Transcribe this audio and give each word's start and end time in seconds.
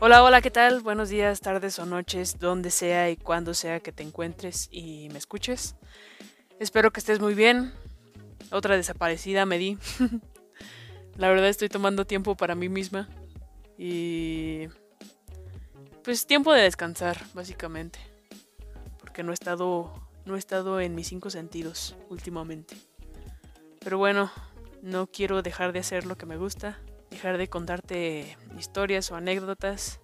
Hola, 0.00 0.24
hola, 0.24 0.42
¿qué 0.42 0.50
tal? 0.50 0.80
Buenos 0.80 1.08
días, 1.08 1.40
tardes 1.40 1.78
o 1.78 1.86
noches, 1.86 2.40
donde 2.40 2.70
sea 2.70 3.10
y 3.10 3.16
cuando 3.16 3.54
sea 3.54 3.78
que 3.78 3.92
te 3.92 4.02
encuentres 4.02 4.68
y 4.72 5.08
me 5.12 5.18
escuches. 5.18 5.76
Espero 6.58 6.92
que 6.92 6.98
estés 6.98 7.20
muy 7.20 7.34
bien. 7.34 7.72
Otra 8.50 8.76
desaparecida 8.76 9.46
me 9.46 9.56
di. 9.56 9.78
La 11.16 11.28
verdad 11.28 11.48
estoy 11.48 11.68
tomando 11.68 12.06
tiempo 12.06 12.36
para 12.36 12.56
mí 12.56 12.68
misma. 12.68 13.08
Y... 13.78 14.66
Pues 16.02 16.26
tiempo 16.26 16.52
de 16.52 16.62
descansar, 16.62 17.22
básicamente. 17.32 18.00
Porque 18.98 19.22
no 19.22 19.30
he 19.30 19.34
estado... 19.34 19.92
No 20.26 20.34
he 20.34 20.38
estado 20.38 20.80
en 20.80 20.96
mis 20.96 21.06
cinco 21.06 21.30
sentidos 21.30 21.94
últimamente. 22.08 22.76
Pero 23.78 23.98
bueno, 23.98 24.32
no 24.82 25.06
quiero 25.06 25.40
dejar 25.40 25.72
de 25.72 25.78
hacer 25.78 26.04
lo 26.04 26.18
que 26.18 26.26
me 26.26 26.36
gusta. 26.36 26.78
De 27.24 27.48
contarte 27.48 28.36
historias 28.58 29.10
o 29.10 29.16
anécdotas. 29.16 29.98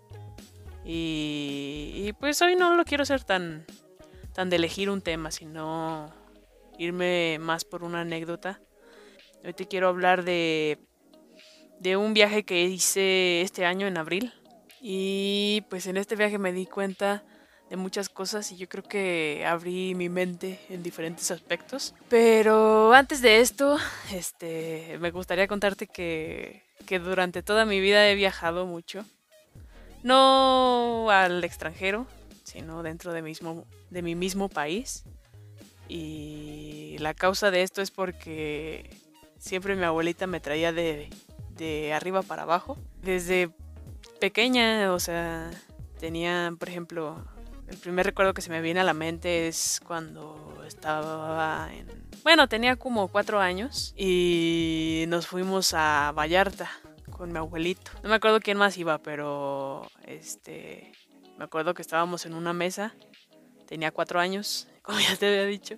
Y, 0.86 1.92
y 1.94 2.14
pues 2.14 2.40
hoy 2.40 2.56
no 2.56 2.74
lo 2.74 2.84
quiero 2.86 3.02
hacer 3.02 3.22
tan, 3.24 3.66
tan 4.32 4.48
de 4.48 4.56
elegir 4.56 4.88
un 4.88 5.02
tema, 5.02 5.30
sino 5.30 6.10
irme 6.78 7.36
más 7.38 7.66
por 7.66 7.84
una 7.84 8.00
anécdota. 8.00 8.62
Hoy 9.44 9.52
te 9.52 9.68
quiero 9.68 9.88
hablar 9.88 10.24
de, 10.24 10.78
de 11.78 11.98
un 11.98 12.14
viaje 12.14 12.44
que 12.44 12.64
hice 12.64 13.42
este 13.42 13.66
año 13.66 13.86
en 13.86 13.98
abril. 13.98 14.32
Y 14.80 15.62
pues 15.68 15.86
en 15.86 15.98
este 15.98 16.16
viaje 16.16 16.38
me 16.38 16.54
di 16.54 16.64
cuenta 16.64 17.22
de 17.68 17.76
muchas 17.76 18.08
cosas 18.08 18.50
y 18.50 18.56
yo 18.56 18.66
creo 18.66 18.82
que 18.82 19.44
abrí 19.46 19.94
mi 19.94 20.08
mente 20.08 20.58
en 20.70 20.82
diferentes 20.82 21.30
aspectos. 21.30 21.94
Pero 22.08 22.94
antes 22.94 23.20
de 23.20 23.40
esto, 23.40 23.76
este, 24.10 24.96
me 25.00 25.10
gustaría 25.10 25.46
contarte 25.46 25.86
que, 25.86 26.69
que 26.86 26.98
durante 26.98 27.42
toda 27.42 27.64
mi 27.64 27.80
vida 27.80 28.08
he 28.08 28.14
viajado 28.14 28.66
mucho. 28.66 29.04
No 30.02 31.08
al 31.10 31.44
extranjero, 31.44 32.06
sino 32.44 32.82
dentro 32.82 33.12
de, 33.12 33.22
mismo, 33.22 33.66
de 33.90 34.02
mi 34.02 34.14
mismo 34.14 34.48
país. 34.48 35.04
Y 35.88 36.96
la 36.98 37.14
causa 37.14 37.50
de 37.50 37.62
esto 37.62 37.82
es 37.82 37.90
porque 37.90 38.90
siempre 39.38 39.76
mi 39.76 39.84
abuelita 39.84 40.26
me 40.26 40.40
traía 40.40 40.72
de, 40.72 41.10
de 41.56 41.92
arriba 41.92 42.22
para 42.22 42.42
abajo. 42.42 42.78
Desde 43.02 43.50
pequeña, 44.20 44.92
o 44.92 45.00
sea, 45.00 45.50
tenía, 45.98 46.52
por 46.58 46.68
ejemplo, 46.68 47.24
el 47.70 47.76
primer 47.78 48.04
recuerdo 48.04 48.34
que 48.34 48.42
se 48.42 48.50
me 48.50 48.60
viene 48.60 48.80
a 48.80 48.84
la 48.84 48.94
mente 48.94 49.46
es 49.46 49.80
cuando 49.86 50.62
estaba 50.66 51.68
en... 51.72 51.86
Bueno, 52.24 52.48
tenía 52.48 52.76
como 52.76 53.08
cuatro 53.08 53.40
años 53.40 53.94
y 53.96 55.04
nos 55.08 55.28
fuimos 55.28 55.72
a 55.72 56.12
Vallarta 56.12 56.68
con 57.10 57.32
mi 57.32 57.38
abuelito. 57.38 57.92
No 58.02 58.08
me 58.08 58.16
acuerdo 58.16 58.40
quién 58.40 58.58
más 58.58 58.76
iba, 58.76 58.98
pero 58.98 59.88
este... 60.04 60.92
Me 61.38 61.44
acuerdo 61.44 61.72
que 61.72 61.80
estábamos 61.80 62.26
en 62.26 62.34
una 62.34 62.52
mesa. 62.52 62.94
Tenía 63.66 63.92
cuatro 63.92 64.18
años 64.20 64.68
como 64.82 64.98
ya 64.98 65.16
te 65.16 65.28
había 65.28 65.46
dicho. 65.46 65.76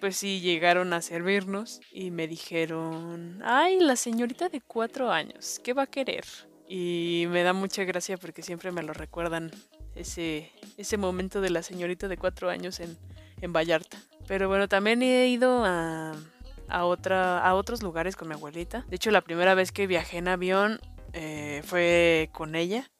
Pues 0.00 0.16
sí, 0.16 0.40
llegaron 0.40 0.92
a 0.94 1.02
servirnos 1.02 1.80
y 1.92 2.10
me 2.10 2.28
dijeron, 2.28 3.40
ay, 3.44 3.80
la 3.80 3.96
señorita 3.96 4.48
de 4.48 4.60
cuatro 4.60 5.10
años, 5.10 5.60
¿qué 5.62 5.72
va 5.72 5.82
a 5.82 5.86
querer? 5.86 6.24
Y 6.68 7.26
me 7.30 7.42
da 7.42 7.52
mucha 7.52 7.82
gracia 7.82 8.16
porque 8.16 8.42
siempre 8.42 8.70
me 8.70 8.84
lo 8.84 8.92
recuerdan 8.92 9.50
ese, 9.98 10.52
ese 10.76 10.96
momento 10.96 11.40
de 11.40 11.50
la 11.50 11.62
señorita 11.62 12.08
de 12.08 12.16
cuatro 12.16 12.50
años 12.50 12.80
en, 12.80 12.96
en 13.40 13.52
Vallarta. 13.52 13.98
Pero 14.26 14.48
bueno, 14.48 14.68
también 14.68 15.02
he 15.02 15.28
ido 15.28 15.64
a, 15.64 16.14
a, 16.68 16.84
otra, 16.84 17.44
a 17.44 17.54
otros 17.54 17.82
lugares 17.82 18.16
con 18.16 18.28
mi 18.28 18.34
abuelita. 18.34 18.84
De 18.88 18.96
hecho, 18.96 19.10
la 19.10 19.22
primera 19.22 19.54
vez 19.54 19.72
que 19.72 19.86
viajé 19.86 20.18
en 20.18 20.28
avión 20.28 20.80
eh, 21.12 21.62
fue 21.64 22.30
con 22.32 22.54
ella. 22.54 22.90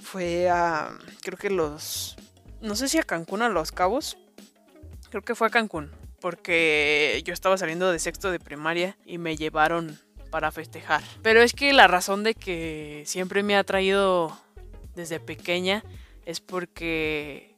Fue 0.00 0.50
a, 0.50 0.90
creo 1.22 1.38
que 1.38 1.48
los 1.50 2.16
no 2.62 2.76
sé 2.76 2.88
si 2.88 2.98
a 2.98 3.02
Cancún 3.02 3.42
o 3.42 3.44
a 3.44 3.48
Los 3.48 3.72
Cabos. 3.72 4.16
Creo 5.10 5.22
que 5.22 5.34
fue 5.34 5.48
a 5.48 5.50
Cancún, 5.50 5.90
porque 6.20 7.20
yo 7.24 7.34
estaba 7.34 7.58
saliendo 7.58 7.90
de 7.90 7.98
sexto 7.98 8.30
de 8.30 8.38
primaria 8.38 8.96
y 9.04 9.18
me 9.18 9.36
llevaron 9.36 9.98
para 10.30 10.52
festejar. 10.52 11.02
Pero 11.22 11.42
es 11.42 11.52
que 11.52 11.72
la 11.72 11.88
razón 11.88 12.22
de 12.22 12.34
que 12.34 13.02
siempre 13.04 13.42
me 13.42 13.56
ha 13.56 13.64
traído 13.64 14.38
desde 14.94 15.20
pequeña 15.20 15.84
es 16.24 16.40
porque 16.40 17.56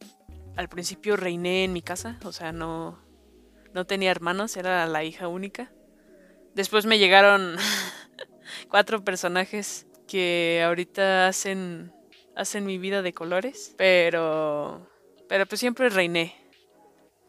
al 0.57 0.69
principio 0.69 1.17
reiné 1.17 1.65
en 1.65 1.73
mi 1.73 1.83
casa, 1.83 2.19
o 2.25 2.33
sea, 2.33 2.53
no, 2.53 2.99
no 3.73 3.87
tenía 3.87 4.11
hermanos, 4.11 4.57
era 4.57 4.87
la 4.87 5.05
hija 5.05 5.29
única. 5.29 5.73
Después 6.55 6.87
me 6.87 6.99
llegaron 6.99 7.57
cuatro 8.69 9.03
personajes 9.05 9.87
que 10.07 10.63
ahorita 10.65 11.29
hacen, 11.29 11.93
hacen 12.37 12.65
mi 12.65 12.79
vida 12.79 13.03
de 13.03 13.13
colores, 13.13 13.75
pero 13.77 14.89
pero 15.29 15.47
pues 15.47 15.61
siempre 15.61 15.89
reiné 15.89 16.35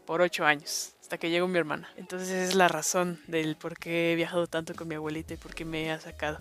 por 0.05 0.21
ocho 0.21 0.45
años, 0.45 0.95
hasta 1.01 1.17
que 1.17 1.29
llegó 1.29 1.47
mi 1.47 1.57
hermana. 1.57 1.89
Entonces 1.95 2.29
es 2.29 2.55
la 2.55 2.67
razón 2.67 3.19
del 3.27 3.55
por 3.55 3.77
qué 3.79 4.11
he 4.11 4.15
viajado 4.15 4.47
tanto 4.47 4.75
con 4.75 4.87
mi 4.87 4.95
abuelita 4.95 5.33
y 5.33 5.37
por 5.37 5.55
qué 5.55 5.65
me 5.65 5.91
ha 5.91 5.99
sacado. 5.99 6.39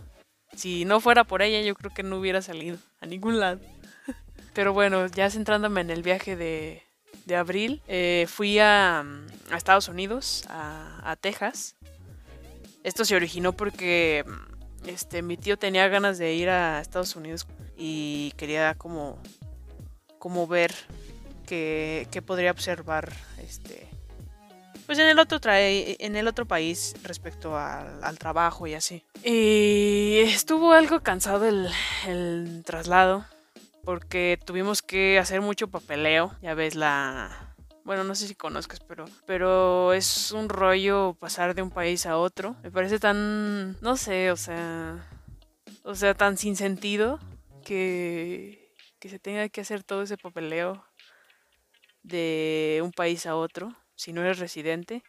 Si 0.56 0.84
no 0.84 1.00
fuera 1.00 1.24
por 1.24 1.42
ella, 1.42 1.60
yo 1.62 1.74
creo 1.74 1.92
que 1.92 2.02
no 2.02 2.18
hubiera 2.18 2.42
salido 2.42 2.78
a 3.00 3.06
ningún 3.06 3.40
lado. 3.40 3.60
Pero 4.54 4.72
bueno, 4.72 5.06
ya 5.06 5.30
centrándome 5.30 5.80
en 5.80 5.90
el 5.90 6.02
viaje 6.02 6.36
de, 6.36 6.82
de 7.26 7.36
abril, 7.36 7.82
eh, 7.88 8.26
fui 8.28 8.58
a, 8.58 9.00
a, 9.00 9.56
Estados 9.56 9.88
Unidos, 9.88 10.44
a, 10.48 11.16
Texas. 11.20 11.76
Esto 12.82 13.04
se 13.04 13.16
originó 13.16 13.52
porque 13.52 14.24
este, 14.86 15.22
mi 15.22 15.36
tío 15.36 15.56
tenía 15.56 15.88
ganas 15.88 16.18
de 16.18 16.34
ir 16.34 16.50
a 16.50 16.80
Estados 16.80 17.16
Unidos 17.16 17.46
y 17.76 18.32
quería 18.36 18.74
como, 18.74 19.18
como 20.18 20.46
ver 20.46 20.74
que 21.46 22.22
podría 22.26 22.50
observar 22.50 23.12
este 23.38 23.93
pues 24.86 24.98
en 24.98 25.08
el 25.08 25.18
otro 25.18 25.40
trae, 25.40 25.96
en 25.98 26.16
el 26.16 26.28
otro 26.28 26.46
país 26.46 26.94
respecto 27.02 27.56
al, 27.56 28.18
trabajo 28.18 28.66
y 28.66 28.74
así. 28.74 29.04
Y 29.22 30.18
estuvo 30.18 30.72
algo 30.72 31.00
cansado 31.00 31.46
el, 31.46 31.68
el, 32.06 32.62
traslado 32.64 33.24
porque 33.84 34.38
tuvimos 34.44 34.82
que 34.82 35.18
hacer 35.18 35.40
mucho 35.40 35.68
papeleo. 35.68 36.34
Ya 36.42 36.54
ves 36.54 36.74
la 36.74 37.54
bueno, 37.84 38.02
no 38.02 38.14
sé 38.14 38.26
si 38.26 38.34
conozcas, 38.34 38.80
pero 38.80 39.04
pero 39.26 39.92
es 39.92 40.32
un 40.32 40.48
rollo 40.48 41.16
pasar 41.20 41.54
de 41.54 41.62
un 41.62 41.70
país 41.70 42.06
a 42.06 42.16
otro. 42.16 42.56
Me 42.62 42.70
parece 42.70 42.98
tan 42.98 43.80
no 43.82 43.96
sé, 43.96 44.30
o 44.30 44.36
sea, 44.36 45.06
o 45.82 45.94
sea, 45.94 46.14
tan 46.14 46.38
sin 46.38 46.56
sentido 46.56 47.20
que 47.64 48.72
que 48.98 49.10
se 49.10 49.18
tenga 49.18 49.48
que 49.50 49.60
hacer 49.60 49.82
todo 49.84 50.02
ese 50.02 50.16
papeleo 50.16 50.82
de 52.02 52.80
un 52.82 52.92
país 52.92 53.26
a 53.26 53.36
otro, 53.36 53.74
si 53.96 54.12
no 54.12 54.22
eres 54.22 54.38
residente, 54.38 55.02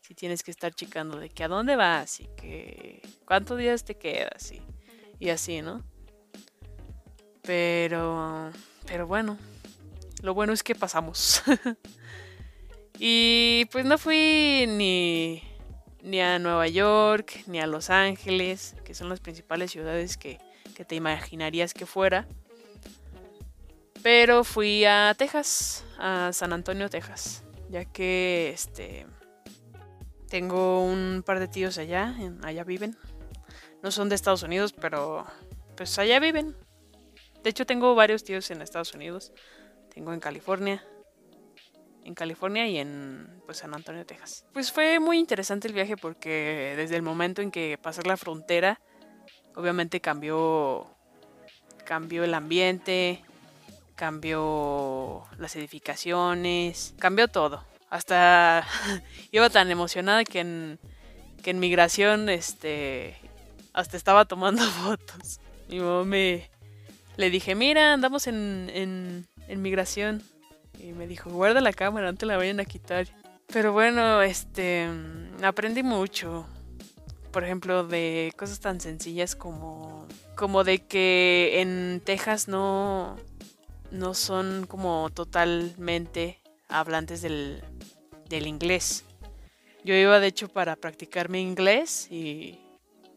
si 0.00 0.14
tienes 0.14 0.42
que 0.42 0.50
estar 0.50 0.74
checando 0.74 1.18
de 1.18 1.28
que 1.28 1.44
a 1.44 1.48
dónde 1.48 1.76
vas 1.76 2.20
y 2.20 2.28
que 2.36 3.02
cuántos 3.26 3.58
días 3.58 3.84
te 3.84 3.96
quedas 3.96 4.52
y, 4.52 4.62
y 5.18 5.30
así, 5.30 5.60
¿no? 5.60 5.84
Pero, 7.42 8.50
pero 8.86 9.06
bueno, 9.06 9.38
lo 10.22 10.34
bueno 10.34 10.52
es 10.52 10.62
que 10.62 10.74
pasamos. 10.74 11.42
y 12.98 13.66
pues 13.70 13.84
no 13.84 13.98
fui 13.98 14.66
ni, 14.68 15.42
ni 16.02 16.20
a 16.20 16.38
Nueva 16.38 16.68
York, 16.68 17.44
ni 17.46 17.60
a 17.60 17.66
Los 17.66 17.90
Ángeles, 17.90 18.74
que 18.84 18.94
son 18.94 19.08
las 19.08 19.20
principales 19.20 19.70
ciudades 19.70 20.16
que, 20.16 20.38
que 20.74 20.84
te 20.84 20.94
imaginarías 20.94 21.74
que 21.74 21.86
fuera. 21.86 22.26
Pero 24.02 24.44
fui 24.44 24.84
a 24.84 25.14
Texas, 25.18 25.84
a 25.98 26.30
San 26.32 26.52
Antonio, 26.52 26.88
Texas, 26.88 27.42
ya 27.70 27.84
que 27.84 28.50
este 28.54 29.06
tengo 30.28 30.84
un 30.84 31.22
par 31.24 31.40
de 31.40 31.48
tíos 31.48 31.78
allá, 31.78 32.14
allá 32.42 32.64
viven. 32.64 32.96
No 33.82 33.90
son 33.90 34.08
de 34.08 34.14
Estados 34.14 34.42
Unidos, 34.42 34.72
pero 34.72 35.24
pues 35.76 35.98
allá 35.98 36.20
viven. 36.20 36.54
De 37.42 37.50
hecho 37.50 37.64
tengo 37.66 37.94
varios 37.94 38.24
tíos 38.24 38.50
en 38.50 38.60
Estados 38.60 38.94
Unidos. 38.94 39.32
Tengo 39.94 40.12
en 40.12 40.20
California, 40.20 40.84
en 42.04 42.14
California 42.14 42.66
y 42.66 42.78
en 42.78 43.40
pues, 43.46 43.58
San 43.58 43.74
Antonio, 43.74 44.04
Texas. 44.04 44.44
Pues 44.52 44.70
fue 44.70 44.98
muy 44.98 45.18
interesante 45.18 45.68
el 45.68 45.74
viaje 45.74 45.96
porque 45.96 46.74
desde 46.76 46.96
el 46.96 47.02
momento 47.02 47.42
en 47.42 47.50
que 47.50 47.78
pasé 47.80 48.02
la 48.02 48.16
frontera, 48.16 48.80
obviamente 49.54 50.00
cambió 50.00 50.94
cambió 51.84 52.22
el 52.22 52.34
ambiente, 52.34 53.24
cambió 53.98 55.24
las 55.38 55.56
edificaciones, 55.56 56.94
cambió 57.00 57.26
todo. 57.26 57.64
Hasta 57.90 58.64
iba 59.32 59.50
tan 59.50 59.72
emocionada 59.72 60.24
que 60.24 60.38
en, 60.38 60.78
que 61.42 61.50
en 61.50 61.58
migración 61.58 62.28
este, 62.28 63.16
hasta 63.72 63.96
estaba 63.96 64.24
tomando 64.24 64.62
fotos. 64.84 65.40
Mi 65.68 65.80
mamá 65.80 66.04
me, 66.04 66.48
le 67.16 67.30
dije, 67.30 67.56
mira, 67.56 67.92
andamos 67.92 68.28
en, 68.28 68.70
en, 69.48 69.62
migración. 69.62 70.22
Y 70.78 70.92
me 70.92 71.08
dijo, 71.08 71.30
guarda 71.30 71.60
la 71.60 71.72
cámara, 71.72 72.12
no 72.12 72.16
te 72.16 72.24
la 72.24 72.36
vayan 72.36 72.60
a 72.60 72.64
quitar. 72.64 73.08
Pero 73.48 73.72
bueno, 73.72 74.22
este, 74.22 74.88
aprendí 75.42 75.82
mucho. 75.82 76.46
por 77.32 77.42
ejemplo, 77.42 77.84
de 77.84 78.32
cosas 78.36 78.60
tan 78.60 78.80
sencillas 78.80 79.34
como, 79.34 80.06
como 80.36 80.62
de 80.62 80.78
que 80.78 81.60
en 81.60 82.00
Texas 82.04 82.46
no, 82.46 83.16
no 83.90 84.14
son 84.14 84.66
como 84.66 85.10
totalmente 85.10 86.40
hablantes 86.68 87.22
del, 87.22 87.62
del 88.28 88.46
inglés. 88.46 89.04
Yo 89.84 89.94
iba 89.94 90.20
de 90.20 90.26
hecho 90.26 90.48
para 90.48 90.76
practicar 90.76 91.28
mi 91.28 91.40
inglés 91.40 92.08
y, 92.10 92.58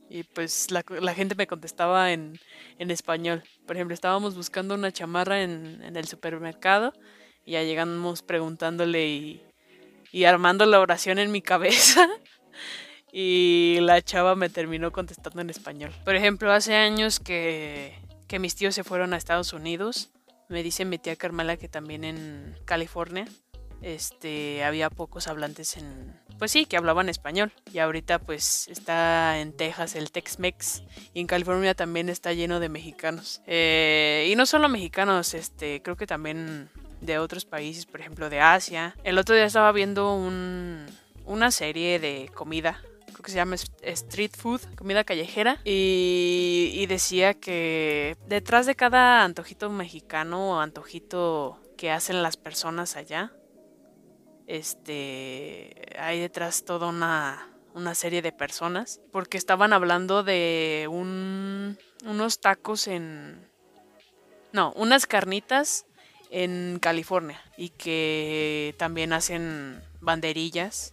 y 0.10 0.24
pues 0.24 0.70
la, 0.72 1.14
gente 1.14 1.36
me 1.36 1.48
contestaba 1.48 2.12
en, 2.12 2.40
en, 2.78 2.92
español. 2.92 3.44
Por 3.66 3.76
ejemplo, 3.76 3.94
estábamos 3.94 4.36
buscando 4.36 4.76
una 4.76 4.92
chamarra 4.92 5.42
en, 5.42 5.82
en 5.84 5.98
el 5.98 6.08
supermercado 6.08 6.94
y 7.46 7.54
ya 7.54 7.64
llegamos 7.64 8.22
preguntándole 8.22 9.08
y, 9.08 9.42
y 10.12 10.26
armando 10.26 10.66
la 10.66 10.80
oración 10.80 11.20
en 11.20 11.32
mi 11.32 11.42
cabeza. 11.42 12.08
y 13.12 13.80
la 13.82 14.02
chava 14.02 14.36
me 14.36 14.50
terminó 14.50 14.92
contestando 14.92 15.42
en 15.42 15.50
español. 15.50 15.92
Por 16.06 16.16
ejemplo, 16.16 16.52
hace 16.52 16.76
años 16.76 17.20
que, 17.20 17.98
que 18.28 18.40
mis 18.40 18.56
tíos 18.56 18.76
se 18.76 18.84
fueron 18.84 19.14
a 19.14 19.18
Estados 19.18 19.54
Unidos. 19.54 20.10
Me 20.52 20.64
dice 20.64 20.84
mi 20.84 20.98
tía 20.98 21.16
Carmela 21.16 21.56
que 21.56 21.70
también 21.70 22.04
en 22.04 22.58
California 22.66 23.26
este, 23.82 24.66
había 24.66 24.90
pocos 24.90 25.28
hablantes 25.28 25.78
en, 25.78 26.20
pues 26.38 26.52
sí, 26.52 26.66
que 26.66 26.76
hablaban 26.76 27.08
español. 27.08 27.54
Y 27.72 27.80
ahorita 27.80 28.20
pues 28.20 28.68
está 28.68 29.40
en 29.40 29.54
Texas 29.54 29.96
el 29.96 30.12
Tex-Mex 30.12 30.84
y 31.14 31.22
en 31.22 31.28
California 31.28 31.74
también 31.74 32.10
está 32.10 32.34
lleno 32.34 32.60
de 32.60 32.68
mexicanos. 32.68 33.42
Eh, 33.48 34.28
y 34.30 34.36
no 34.36 34.46
solo 34.46 34.68
mexicanos, 34.68 35.34
este, 35.34 35.82
creo 35.82 35.96
que 35.96 36.06
también 36.06 36.70
de 37.00 37.18
otros 37.18 37.46
países, 37.46 37.86
por 37.86 38.02
ejemplo 38.02 38.30
de 38.30 38.42
Asia. 38.42 38.94
El 39.06 39.18
otro 39.18 39.34
día 39.34 39.46
estaba 39.46 39.72
viendo 39.72 40.14
un, 40.14 40.86
una 41.26 41.50
serie 41.52 41.98
de 42.00 42.30
comida 42.34 42.82
creo 43.12 43.24
que 43.24 43.32
se 43.32 43.38
llama 43.38 43.56
Street 43.56 44.32
Food, 44.36 44.62
comida 44.76 45.04
callejera, 45.04 45.60
y, 45.64 46.72
y, 46.74 46.86
decía 46.88 47.34
que 47.34 48.18
detrás 48.28 48.66
de 48.66 48.76
cada 48.76 49.24
antojito 49.24 49.70
mexicano 49.70 50.52
o 50.52 50.60
antojito 50.60 51.60
que 51.78 51.92
hacen 51.92 52.24
las 52.24 52.38
personas 52.38 52.96
allá, 52.96 53.34
este, 54.48 55.74
hay 55.98 56.20
detrás 56.20 56.66
toda 56.66 56.88
una, 56.88 57.50
una 57.74 57.96
serie 57.96 58.22
de 58.22 58.32
personas, 58.32 59.00
porque 59.12 59.38
estaban 59.38 59.74
hablando 59.74 60.24
de 60.24 60.88
un, 60.90 61.78
unos 62.06 62.40
tacos 62.40 62.88
en... 62.88 63.50
No, 64.52 64.74
unas 64.76 65.06
carnitas 65.06 65.86
en 66.30 66.80
California 66.82 67.42
y 67.58 67.70
que 67.70 68.76
también 68.78 69.14
hacen 69.14 69.82
banderillas 70.02 70.92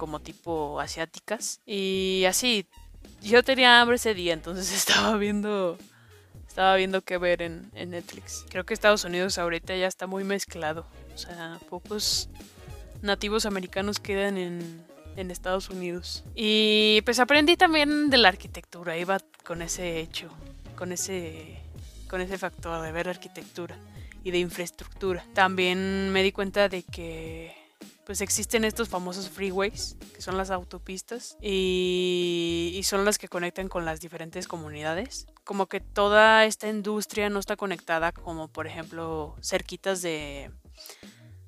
como 0.00 0.20
tipo 0.20 0.80
asiáticas 0.80 1.60
y 1.66 2.24
así 2.26 2.64
yo 3.20 3.42
tenía 3.42 3.82
hambre 3.82 3.96
ese 3.96 4.14
día 4.14 4.32
entonces 4.32 4.72
estaba 4.74 5.18
viendo 5.18 5.76
estaba 6.48 6.74
viendo 6.76 7.02
qué 7.02 7.18
ver 7.18 7.42
en, 7.42 7.70
en 7.74 7.90
Netflix 7.90 8.46
creo 8.48 8.64
que 8.64 8.72
Estados 8.72 9.04
Unidos 9.04 9.36
ahorita 9.36 9.76
ya 9.76 9.86
está 9.86 10.06
muy 10.06 10.24
mezclado 10.24 10.86
o 11.14 11.18
sea 11.18 11.60
pocos 11.68 12.30
nativos 13.02 13.44
americanos 13.44 13.98
quedan 13.98 14.38
en, 14.38 14.82
en 15.16 15.30
Estados 15.30 15.70
Unidos. 15.70 16.24
Y 16.34 17.02
pues 17.04 17.18
aprendí 17.18 17.56
también 17.56 18.10
de 18.10 18.18
la 18.18 18.28
arquitectura, 18.28 18.96
iba 18.96 19.20
con 19.44 19.62
ese 19.62 20.00
hecho, 20.00 20.28
con 20.76 20.92
ese, 20.92 21.58
con 22.08 22.20
ese 22.20 22.38
factor 22.38 22.82
de 22.82 22.92
ver 22.92 23.08
arquitectura 23.08 23.76
y 24.24 24.30
de 24.30 24.38
infraestructura. 24.38 25.24
También 25.34 26.10
me 26.10 26.22
di 26.22 26.32
cuenta 26.32 26.68
de 26.68 26.82
que 26.82 27.54
pues 28.10 28.22
existen 28.22 28.64
estos 28.64 28.88
famosos 28.88 29.30
freeways, 29.30 29.96
que 30.12 30.20
son 30.20 30.36
las 30.36 30.50
autopistas, 30.50 31.36
y, 31.40 32.80
son 32.82 33.04
las 33.04 33.18
que 33.18 33.28
conectan 33.28 33.68
con 33.68 33.84
las 33.84 34.00
diferentes 34.00 34.48
comunidades. 34.48 35.28
Como 35.44 35.66
que 35.66 35.78
toda 35.78 36.44
esta 36.44 36.66
industria 36.66 37.30
no 37.30 37.38
está 37.38 37.54
conectada 37.54 38.10
como 38.10 38.48
por 38.48 38.66
ejemplo 38.66 39.36
cerquitas 39.42 40.02
de 40.02 40.50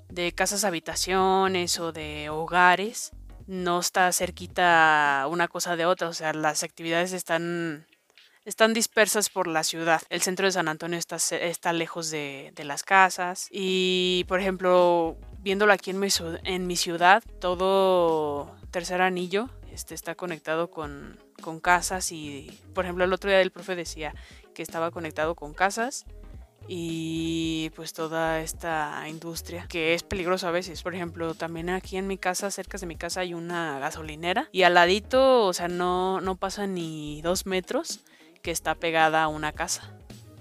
de 0.08 0.30
casas 0.30 0.62
habitaciones 0.62 1.80
o 1.80 1.90
de 1.90 2.30
hogares, 2.30 3.10
no 3.48 3.80
está 3.80 4.12
cerquita 4.12 5.26
una 5.28 5.48
cosa 5.48 5.74
de 5.74 5.84
otra, 5.84 6.10
o 6.10 6.14
sea, 6.14 6.32
las 6.32 6.62
actividades 6.62 7.12
están, 7.12 7.88
están 8.44 8.72
dispersas 8.72 9.30
por 9.30 9.48
la 9.48 9.64
ciudad. 9.64 10.00
El 10.10 10.22
centro 10.22 10.46
de 10.46 10.52
San 10.52 10.68
Antonio 10.68 10.96
está, 10.96 11.16
está 11.16 11.72
lejos 11.72 12.12
de, 12.12 12.52
de 12.54 12.62
las 12.62 12.84
casas 12.84 13.48
y, 13.50 14.24
por 14.28 14.38
ejemplo, 14.38 15.18
viéndolo 15.42 15.72
aquí 15.72 15.90
en 15.90 16.00
mi, 16.00 16.08
en 16.44 16.66
mi 16.66 16.76
ciudad, 16.76 17.22
todo 17.40 18.54
tercer 18.70 19.02
anillo 19.02 19.50
este, 19.72 19.94
está 19.94 20.14
conectado 20.14 20.70
con, 20.70 21.18
con 21.40 21.60
casas 21.60 22.12
y, 22.12 22.58
por 22.74 22.84
ejemplo, 22.84 23.04
el 23.04 23.12
otro 23.12 23.30
día 23.30 23.40
el 23.40 23.50
profe 23.50 23.74
decía 23.74 24.14
que 24.54 24.62
estaba 24.62 24.90
conectado 24.90 25.34
con 25.34 25.54
casas 25.54 26.04
y 26.68 27.70
pues 27.74 27.92
toda 27.92 28.40
esta 28.40 29.04
industria 29.08 29.66
que 29.68 29.94
es 29.94 30.02
peligrosa 30.02 30.48
a 30.48 30.52
veces. 30.52 30.82
Por 30.82 30.94
ejemplo, 30.94 31.34
también 31.34 31.70
aquí 31.70 31.96
en 31.96 32.06
mi 32.06 32.18
casa, 32.18 32.50
cerca 32.50 32.78
de 32.78 32.86
mi 32.86 32.96
casa, 32.96 33.20
hay 33.20 33.34
una 33.34 33.78
gasolinera 33.78 34.48
y 34.52 34.62
al 34.62 34.74
ladito, 34.74 35.46
o 35.46 35.52
sea, 35.52 35.68
no, 35.68 36.20
no 36.20 36.36
pasa 36.36 36.66
ni 36.66 37.20
dos 37.22 37.46
metros 37.46 38.00
que 38.42 38.50
está 38.50 38.74
pegada 38.74 39.22
a 39.22 39.28
una 39.28 39.52
casa. 39.52 39.94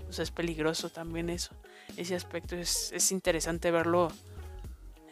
O 0.09 0.13
sea, 0.13 0.23
es 0.23 0.31
peligroso 0.31 0.89
también 0.89 1.29
eso. 1.29 1.55
Ese 1.97 2.15
aspecto 2.15 2.55
es, 2.55 2.91
es 2.93 3.11
interesante 3.11 3.71
verlo. 3.71 4.11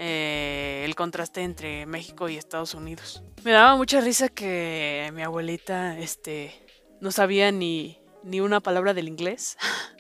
Eh, 0.02 0.84
el 0.86 0.96
contraste 0.96 1.42
entre 1.42 1.86
México 1.86 2.30
y 2.30 2.38
Estados 2.38 2.74
Unidos. 2.74 3.22
Me 3.44 3.52
daba 3.52 3.76
mucha 3.76 4.00
risa 4.00 4.30
que 4.30 5.12
mi 5.14 5.24
abuelita 5.24 6.00
este, 6.00 6.54
no 7.02 7.12
sabía 7.12 7.52
ni, 7.52 8.00
ni 8.24 8.40
una 8.40 8.62
palabra 8.62 8.94
del 8.94 9.10
inglés. 9.10 9.58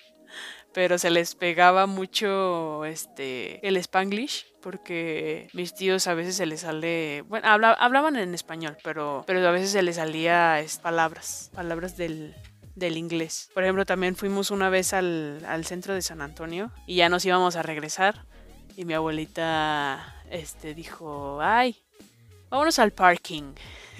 pero 0.73 0.97
se 0.97 1.09
les 1.09 1.35
pegaba 1.35 1.87
mucho 1.87 2.85
este 2.85 3.67
el 3.67 3.75
spanglish 3.77 4.45
porque 4.61 5.49
mis 5.53 5.73
tíos 5.73 6.07
a 6.07 6.13
veces 6.13 6.35
se 6.35 6.45
les 6.45 6.61
sale, 6.61 7.23
bueno, 7.27 7.47
hablaban 7.49 8.15
en 8.15 8.33
español, 8.33 8.77
pero, 8.83 9.23
pero 9.25 9.45
a 9.45 9.51
veces 9.51 9.71
se 9.71 9.81
les 9.81 9.95
salía 9.97 10.63
palabras, 10.81 11.51
palabras 11.53 11.97
del, 11.97 12.35
del 12.75 12.97
inglés. 12.97 13.49
Por 13.53 13.63
ejemplo, 13.63 13.85
también 13.85 14.15
fuimos 14.15 14.51
una 14.51 14.69
vez 14.69 14.93
al, 14.93 15.43
al, 15.45 15.65
centro 15.65 15.93
de 15.93 16.01
San 16.01 16.21
Antonio 16.21 16.71
y 16.87 16.95
ya 16.95 17.09
nos 17.09 17.25
íbamos 17.25 17.55
a 17.55 17.63
regresar 17.63 18.25
y 18.79 18.85
mi 18.85 18.93
abuelita 18.93 20.15
este, 20.31 20.73
dijo, 20.73 21.41
ay, 21.41 21.75
vámonos 22.49 22.79
al 22.79 22.91
parking. 22.91 23.51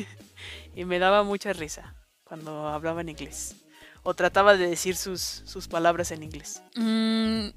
y 0.73 0.85
me 0.85 0.99
daba 0.99 1.23
mucha 1.23 1.51
risa 1.51 1.95
cuando 2.23 2.65
hablaba 2.69 3.01
en 3.01 3.09
inglés 3.09 3.57
o 4.03 4.13
trataba 4.13 4.55
de 4.55 4.69
decir 4.69 4.95
sus, 4.95 5.19
sus 5.19 5.67
palabras 5.67 6.11
en 6.11 6.23
inglés. 6.23 6.63
Mm, 6.77 7.49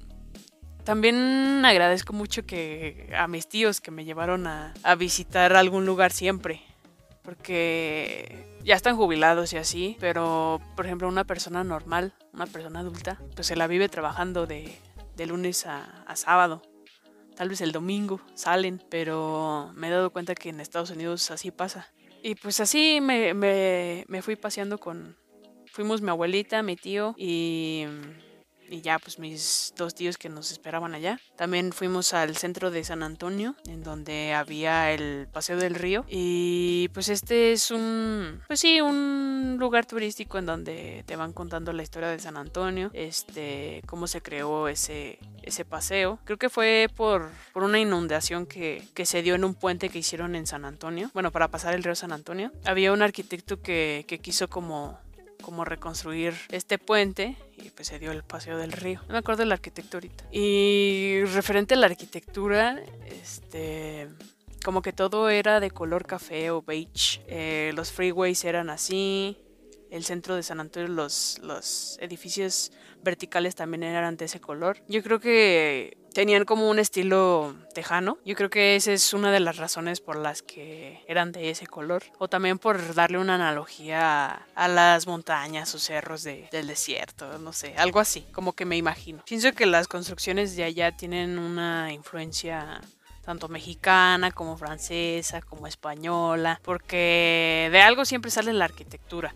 también 0.83 1.63
agradezco 1.63 2.11
mucho 2.11 2.45
que 2.45 3.13
a 3.17 3.29
mis 3.29 3.47
tíos 3.47 3.79
que 3.79 3.91
me 3.91 4.03
llevaron 4.03 4.45
a, 4.45 4.73
a 4.83 4.95
visitar 4.95 5.55
algún 5.55 5.85
lugar 5.85 6.11
siempre. 6.11 6.61
Porque 7.21 8.59
ya 8.65 8.75
están 8.75 8.97
jubilados 8.97 9.53
y 9.53 9.57
así, 9.57 9.95
pero 10.01 10.59
por 10.75 10.85
ejemplo 10.85 11.07
una 11.07 11.23
persona 11.23 11.63
normal, 11.63 12.11
una 12.33 12.47
persona 12.47 12.81
adulta, 12.81 13.17
pues 13.33 13.47
se 13.47 13.55
la 13.55 13.67
vive 13.67 13.87
trabajando 13.87 14.45
de, 14.45 14.77
de 15.15 15.25
lunes 15.25 15.65
a, 15.65 16.03
a, 16.05 16.17
sábado. 16.17 16.61
Tal 17.35 17.49
vez 17.49 17.61
el 17.61 17.71
domingo 17.71 18.21
salen, 18.35 18.81
pero 18.89 19.71
me 19.75 19.87
he 19.87 19.91
dado 19.91 20.11
cuenta 20.11 20.35
que 20.35 20.49
en 20.49 20.59
Estados 20.59 20.91
Unidos 20.91 21.31
así 21.31 21.51
pasa. 21.51 21.91
Y 22.21 22.35
pues 22.35 22.59
así 22.59 22.99
me, 23.01 23.33
me, 23.33 24.05
me 24.07 24.21
fui 24.21 24.35
paseando 24.35 24.77
con, 24.77 25.17
fuimos 25.65 26.01
mi 26.01 26.09
abuelita, 26.09 26.63
mi 26.63 26.75
tío 26.75 27.15
y, 27.17 27.85
y 28.73 28.81
ya 28.81 28.97
pues 28.97 29.19
mis 29.19 29.73
dos 29.77 29.93
tíos 29.93 30.17
que 30.17 30.29
nos 30.29 30.51
esperaban 30.51 30.95
allá. 30.95 31.19
También 31.35 31.71
fuimos 31.73 32.13
al 32.13 32.35
centro 32.37 32.71
de 32.71 32.83
San 32.83 33.03
Antonio, 33.03 33.55
en 33.67 33.83
donde 33.83 34.33
había 34.33 34.91
el 34.91 35.27
Paseo 35.31 35.57
del 35.57 35.75
Río. 35.75 36.05
Y 36.09 36.89
pues 36.93 37.09
este 37.09 37.51
es 37.51 37.69
un, 37.69 38.41
pues 38.47 38.59
sí, 38.59 38.81
un 38.81 39.57
lugar 39.59 39.85
turístico 39.85 40.39
en 40.39 40.47
donde 40.47 41.03
te 41.05 41.15
van 41.15 41.33
contando 41.33 41.71
la 41.71 41.83
historia 41.83 42.09
de 42.09 42.17
San 42.17 42.35
Antonio, 42.35 42.89
este, 42.93 43.83
cómo 43.85 44.07
se 44.07 44.21
creó 44.21 44.67
ese, 44.67 45.19
ese 45.43 45.65
paseo. 45.65 46.17
Creo 46.25 46.37
que 46.37 46.49
fue 46.49 46.87
por, 46.95 47.29
por 47.53 47.63
una 47.63 47.79
inundación 47.79 48.47
que, 48.47 48.87
que, 48.95 49.05
se 49.05 49.21
dio 49.21 49.35
en 49.35 49.43
un 49.43 49.53
puente 49.53 49.89
que 49.89 49.99
hicieron 49.99 50.35
en 50.35 50.47
San 50.47 50.65
Antonio. 50.65 51.11
Bueno, 51.13 51.31
para 51.31 51.49
pasar 51.49 51.75
el 51.75 51.83
río 51.83 51.93
San 51.93 52.11
Antonio. 52.11 52.51
Había 52.65 52.91
un 52.91 53.03
arquitecto 53.03 53.61
que, 53.61 54.05
que 54.07 54.17
quiso 54.17 54.49
como 54.49 54.97
como 55.43 55.65
reconstruir 55.65 56.33
este 56.49 56.79
puente 56.79 57.37
y 57.63 57.69
pues 57.69 57.87
se 57.87 57.99
dio 57.99 58.11
el 58.11 58.23
paseo 58.23 58.57
del 58.57 58.71
río. 58.71 59.01
No 59.07 59.13
me 59.13 59.19
acuerdo 59.19 59.41
de 59.41 59.47
la 59.47 59.55
arquitectura 59.55 60.07
Y 60.31 61.23
referente 61.25 61.73
a 61.75 61.77
la 61.77 61.87
arquitectura, 61.87 62.81
este 63.09 64.09
como 64.63 64.81
que 64.81 64.93
todo 64.93 65.29
era 65.29 65.59
de 65.59 65.71
color 65.71 66.05
café 66.05 66.49
o 66.51 66.61
beige. 66.61 67.21
Eh, 67.27 67.71
los 67.75 67.91
freeways 67.91 68.45
eran 68.45 68.69
así. 68.69 69.37
El 69.93 70.03
centro 70.03 70.35
de 70.35 70.41
San 70.41 70.59
Antonio, 70.59 70.89
los, 70.89 71.37
los 71.43 71.99
edificios 72.01 72.71
verticales 73.03 73.53
también 73.53 73.83
eran 73.83 74.17
de 74.17 74.25
ese 74.25 74.41
color. 74.41 74.79
Yo 74.87 75.03
creo 75.03 75.19
que 75.19 75.99
tenían 76.15 76.45
como 76.45 76.67
un 76.67 76.79
estilo 76.79 77.55
tejano. 77.75 78.17
Yo 78.25 78.33
creo 78.35 78.49
que 78.49 78.75
esa 78.75 78.91
es 78.91 79.13
una 79.13 79.31
de 79.31 79.39
las 79.39 79.57
razones 79.57 80.01
por 80.01 80.15
las 80.15 80.41
que 80.41 81.03
eran 81.07 81.31
de 81.31 81.51
ese 81.51 81.67
color. 81.67 82.01
O 82.17 82.27
también 82.27 82.57
por 82.57 82.95
darle 82.95 83.19
una 83.19 83.35
analogía 83.35 84.47
a, 84.55 84.67
las 84.67 85.05
montañas 85.05 85.75
o 85.75 85.79
cerros 85.79 86.23
del 86.23 86.65
desierto, 86.65 87.37
no 87.37 87.53
sé, 87.53 87.75
algo 87.77 87.99
así, 87.99 88.21
como 88.31 88.53
que 88.53 88.65
me 88.65 88.77
imagino. 88.77 89.23
Pienso 89.27 89.51
que 89.53 89.67
las 89.67 89.87
construcciones 89.87 90.55
de 90.55 90.63
allá 90.63 90.97
tienen 90.97 91.37
una 91.37 91.93
influencia 91.93 92.81
tanto 93.23 93.47
mexicana 93.47 94.31
como 94.31 94.57
francesa, 94.57 95.41
como 95.41 95.67
española, 95.67 96.59
porque 96.63 97.69
de 97.71 97.81
algo 97.81 98.05
siempre 98.05 98.31
sale 98.31 98.53
la 98.53 98.65
arquitectura. 98.65 99.35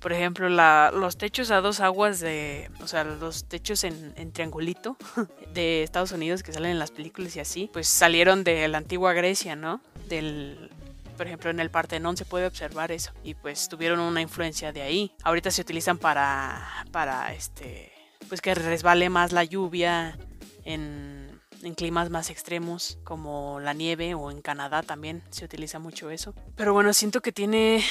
Por 0.00 0.12
ejemplo, 0.12 0.48
los 0.48 1.18
techos 1.18 1.50
a 1.50 1.60
dos 1.60 1.80
aguas 1.80 2.20
de, 2.20 2.70
o 2.82 2.86
sea, 2.86 3.04
los 3.04 3.44
techos 3.44 3.84
en, 3.84 4.32
triangulito 4.32 4.96
de 5.54 5.82
Estados 5.82 6.12
Unidos 6.12 6.42
que 6.42 6.52
salen 6.52 6.72
en 6.72 6.78
las 6.78 6.90
películas 6.90 7.36
y 7.36 7.40
así, 7.40 7.70
pues 7.72 7.86
salieron 7.86 8.42
de 8.42 8.66
la 8.68 8.78
antigua 8.78 9.12
Grecia, 9.12 9.56
¿no? 9.56 9.82
Del, 10.08 10.70
por 11.16 11.26
ejemplo, 11.26 11.50
en 11.50 11.60
el 11.60 11.70
Partenón 11.70 12.16
se 12.16 12.24
puede 12.24 12.46
observar 12.46 12.92
eso 12.92 13.12
y 13.22 13.34
pues 13.34 13.68
tuvieron 13.68 14.00
una 14.00 14.22
influencia 14.22 14.72
de 14.72 14.82
ahí. 14.82 15.14
Ahorita 15.22 15.50
se 15.50 15.60
utilizan 15.60 15.98
para, 15.98 16.66
para 16.92 17.34
este, 17.34 17.92
pues 18.28 18.40
que 18.40 18.54
resbale 18.54 19.10
más 19.10 19.32
la 19.32 19.44
lluvia 19.44 20.18
en 20.64 21.20
en 21.62 21.74
climas 21.74 22.10
más 22.10 22.30
extremos 22.30 22.98
como 23.04 23.60
la 23.60 23.74
nieve 23.74 24.14
o 24.14 24.30
en 24.30 24.40
Canadá 24.40 24.82
también 24.82 25.22
se 25.30 25.44
utiliza 25.44 25.78
mucho 25.78 26.10
eso. 26.10 26.34
Pero 26.56 26.72
bueno, 26.72 26.92
siento 26.92 27.20
que 27.20 27.32
tiene 27.32 27.84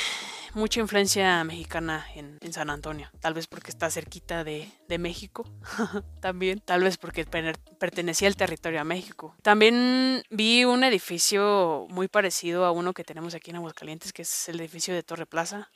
mucha 0.54 0.80
influencia 0.80 1.44
mexicana 1.44 2.06
en, 2.16 2.40
San 2.54 2.70
Antonio. 2.70 3.10
Tal 3.20 3.34
vez 3.34 3.48
porque 3.48 3.70
está 3.70 3.90
cerquita 3.90 4.44
de, 4.44 4.72
México. 5.00 5.46
También. 6.22 6.60
Tal 6.60 6.84
vez 6.84 6.98
porque 6.98 7.26
pertenecía 7.26 8.28
al 8.28 8.36
territorio 8.36 8.82
a 8.82 8.84
México. 8.84 9.36
También 9.42 10.24
vi 10.30 10.66
un 10.66 10.84
edificio 10.84 11.88
muy 11.90 12.08
parecido 12.08 12.66
a 12.66 12.72
uno 12.72 12.94
que 12.94 13.04
tenemos 13.04 13.36
aquí 13.36 13.52
en 13.52 13.58
Aguascalientes, 13.58 14.14
que 14.14 14.24
es 14.24 14.50
el 14.50 14.60
edificio 14.60 14.94
de 14.94 15.04
Torre 15.04 15.26
Plaza. 15.26 15.70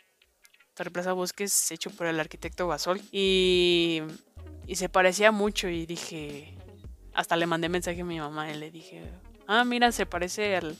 Torre 0.73 0.91
Plaza 0.91 1.13
Bosques, 1.13 1.71
hecho 1.71 1.91
por 1.91 2.07
el 2.07 2.19
arquitecto 2.19 2.67
Basol. 2.67 2.99
Y, 3.11 4.01
y 4.65 4.75
se 4.75 4.89
parecía 4.89 5.31
mucho 5.31 5.67
y 5.69 5.85
dije... 5.85 6.57
Hasta 7.15 7.35
le 7.35 7.45
mandé 7.45 7.69
mensaje 7.69 8.01
a 8.01 8.05
mi 8.05 8.19
mamá 8.19 8.51
y 8.51 8.57
le 8.57 8.71
dije, 8.71 9.03
ah, 9.45 9.63
mira, 9.63 9.91
se 9.91 10.07
parece 10.07 10.55
al, 10.55 10.75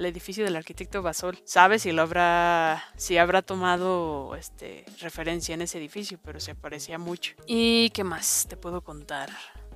al 0.00 0.06
edificio 0.06 0.44
del 0.44 0.56
arquitecto 0.56 1.02
Basol. 1.02 1.38
Sabe 1.44 1.78
si 1.78 1.92
lo 1.92 2.02
habrá, 2.02 2.82
si 2.96 3.18
habrá 3.18 3.42
tomado 3.42 4.34
este, 4.34 4.84
referencia 5.00 5.54
en 5.54 5.62
ese 5.62 5.78
edificio, 5.78 6.18
pero 6.24 6.40
se 6.40 6.54
parecía 6.54 6.98
mucho. 6.98 7.34
¿Y 7.46 7.90
qué 7.90 8.02
más 8.02 8.46
te 8.48 8.56
puedo 8.56 8.82
contar? 8.82 9.28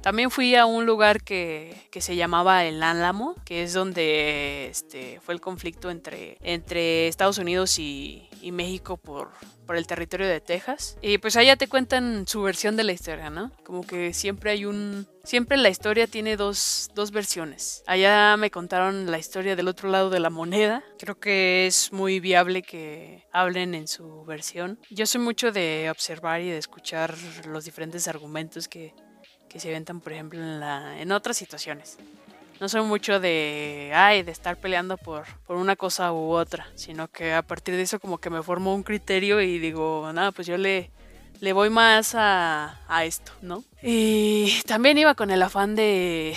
También 0.05 0.31
fui 0.31 0.55
a 0.55 0.67
un 0.67 0.85
lugar 0.85 1.23
que, 1.23 1.89
se 1.99 2.15
llamaba 2.15 2.67
El 2.67 2.83
Álamo, 2.83 3.37
que 3.47 3.63
es 3.63 3.73
donde 3.73 4.67
este, 4.67 5.19
fue 5.23 5.33
el 5.33 5.41
conflicto 5.41 5.91
entre, 5.91 6.37
entre 6.43 7.09
Estados 7.09 7.39
Unidos 7.39 7.79
y, 7.79 8.29
México 8.53 8.99
por, 8.99 9.31
por 9.67 9.77
el 9.77 9.87
territorio 9.87 10.29
de 10.29 10.43
Texas. 10.43 10.99
Y 11.01 11.17
pues 11.17 11.37
allá 11.37 11.57
te 11.57 11.69
cuentan 11.69 12.27
su 12.29 12.43
versión 12.43 12.77
de 12.77 12.85
la 12.85 12.93
historia, 12.93 13.31
¿no? 13.31 13.51
Como 13.65 13.87
que 13.87 14.13
siempre 14.13 14.51
hay 14.51 14.67
un... 14.67 15.09
Siempre 15.23 15.57
la 15.57 15.71
historia 15.71 16.07
tiene 16.07 16.37
dos, 16.37 16.91
dos 16.95 17.11
versiones. 17.11 17.83
Allá 17.87 18.37
me 18.37 18.51
contaron 18.51 19.11
la 19.11 19.19
historia 19.19 19.57
del 19.57 19.69
otro 19.69 19.89
lado 19.89 20.11
de 20.11 20.21
la 20.21 20.29
moneda. 20.29 20.85
Creo 20.99 21.19
que 21.19 21.67
es 21.67 21.95
muy 21.95 22.21
viable 22.21 22.61
que 22.61 23.27
hablen 23.33 23.75
en 23.75 23.89
su 23.89 24.27
versión. 24.27 24.79
Yo 24.91 25.07
soy 25.07 25.23
mucho 25.23 25.51
de 25.51 25.89
observar 25.91 26.43
y 26.43 26.51
de 26.51 26.59
escuchar 26.59 27.15
los 27.47 27.65
diferentes 27.65 28.07
argumentos 28.07 28.69
que, 28.69 28.93
que 29.55 29.61
se 29.61 29.69
inventan, 29.69 30.01
por 30.01 30.13
ejemplo, 30.13 30.41
en, 30.41 30.59
la, 30.59 31.01
en 31.01 31.13
otras 31.13 31.37
situaciones. 31.37 31.97
No 32.61 32.69
soy 32.69 32.83
mucho 32.83 33.21
de, 33.21 33.93
ay, 33.95 34.25
de 34.25 34.33
estar 34.33 34.57
peleando 34.57 34.97
por, 34.97 35.27
por 35.47 35.57
una 35.57 35.77
cosa 35.77 36.13
u 36.13 36.33
otra, 36.33 36.67
sino 36.75 37.07
que 37.07 37.33
a 37.35 37.43
partir 37.43 37.77
de 37.77 37.83
eso 37.83 38.01
como 38.01 38.19
que 38.19 38.31
me 38.31 38.43
formo 38.43 38.75
un 38.75 38.83
criterio 38.83 39.41
y 39.41 39.61
digo, 39.61 40.11
nada, 40.13 40.33
pues 40.33 40.49
yo 40.49 40.57
le, 40.57 40.91
le 41.39 41.53
voy 41.53 41.71
más 41.71 42.17
a, 42.17 42.81
a 42.89 43.05
esto, 43.05 43.31
¿no? 43.43 43.63
Y 43.81 44.61
también 44.67 44.99
iba 44.99 45.15
con 45.15 45.31
el 45.31 45.41
afán 45.41 45.77
de, 45.77 46.35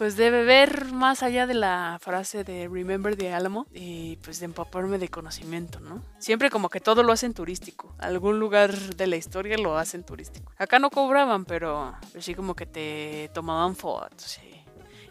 pues 0.00 0.16
de 0.16 0.30
beber 0.30 0.94
más 0.94 1.22
allá 1.22 1.46
de 1.46 1.52
la 1.52 1.98
frase 2.00 2.42
de 2.42 2.68
Remember 2.68 3.16
the 3.16 3.34
Alamo 3.34 3.66
y 3.70 4.16
pues 4.22 4.38
de 4.38 4.46
empaparme 4.46 4.96
de 4.96 5.10
conocimiento, 5.10 5.78
¿no? 5.78 6.02
Siempre 6.18 6.48
como 6.48 6.70
que 6.70 6.80
todo 6.80 7.02
lo 7.02 7.12
hacen 7.12 7.34
turístico. 7.34 7.94
Algún 7.98 8.40
lugar 8.40 8.74
de 8.74 9.06
la 9.06 9.16
historia 9.16 9.58
lo 9.58 9.76
hacen 9.76 10.02
turístico. 10.02 10.54
Acá 10.56 10.78
no 10.78 10.88
cobraban, 10.88 11.44
pero 11.44 11.94
pues 12.12 12.24
sí 12.24 12.34
como 12.34 12.54
que 12.54 12.64
te 12.64 13.30
tomaban 13.34 13.76
fotos 13.76 14.40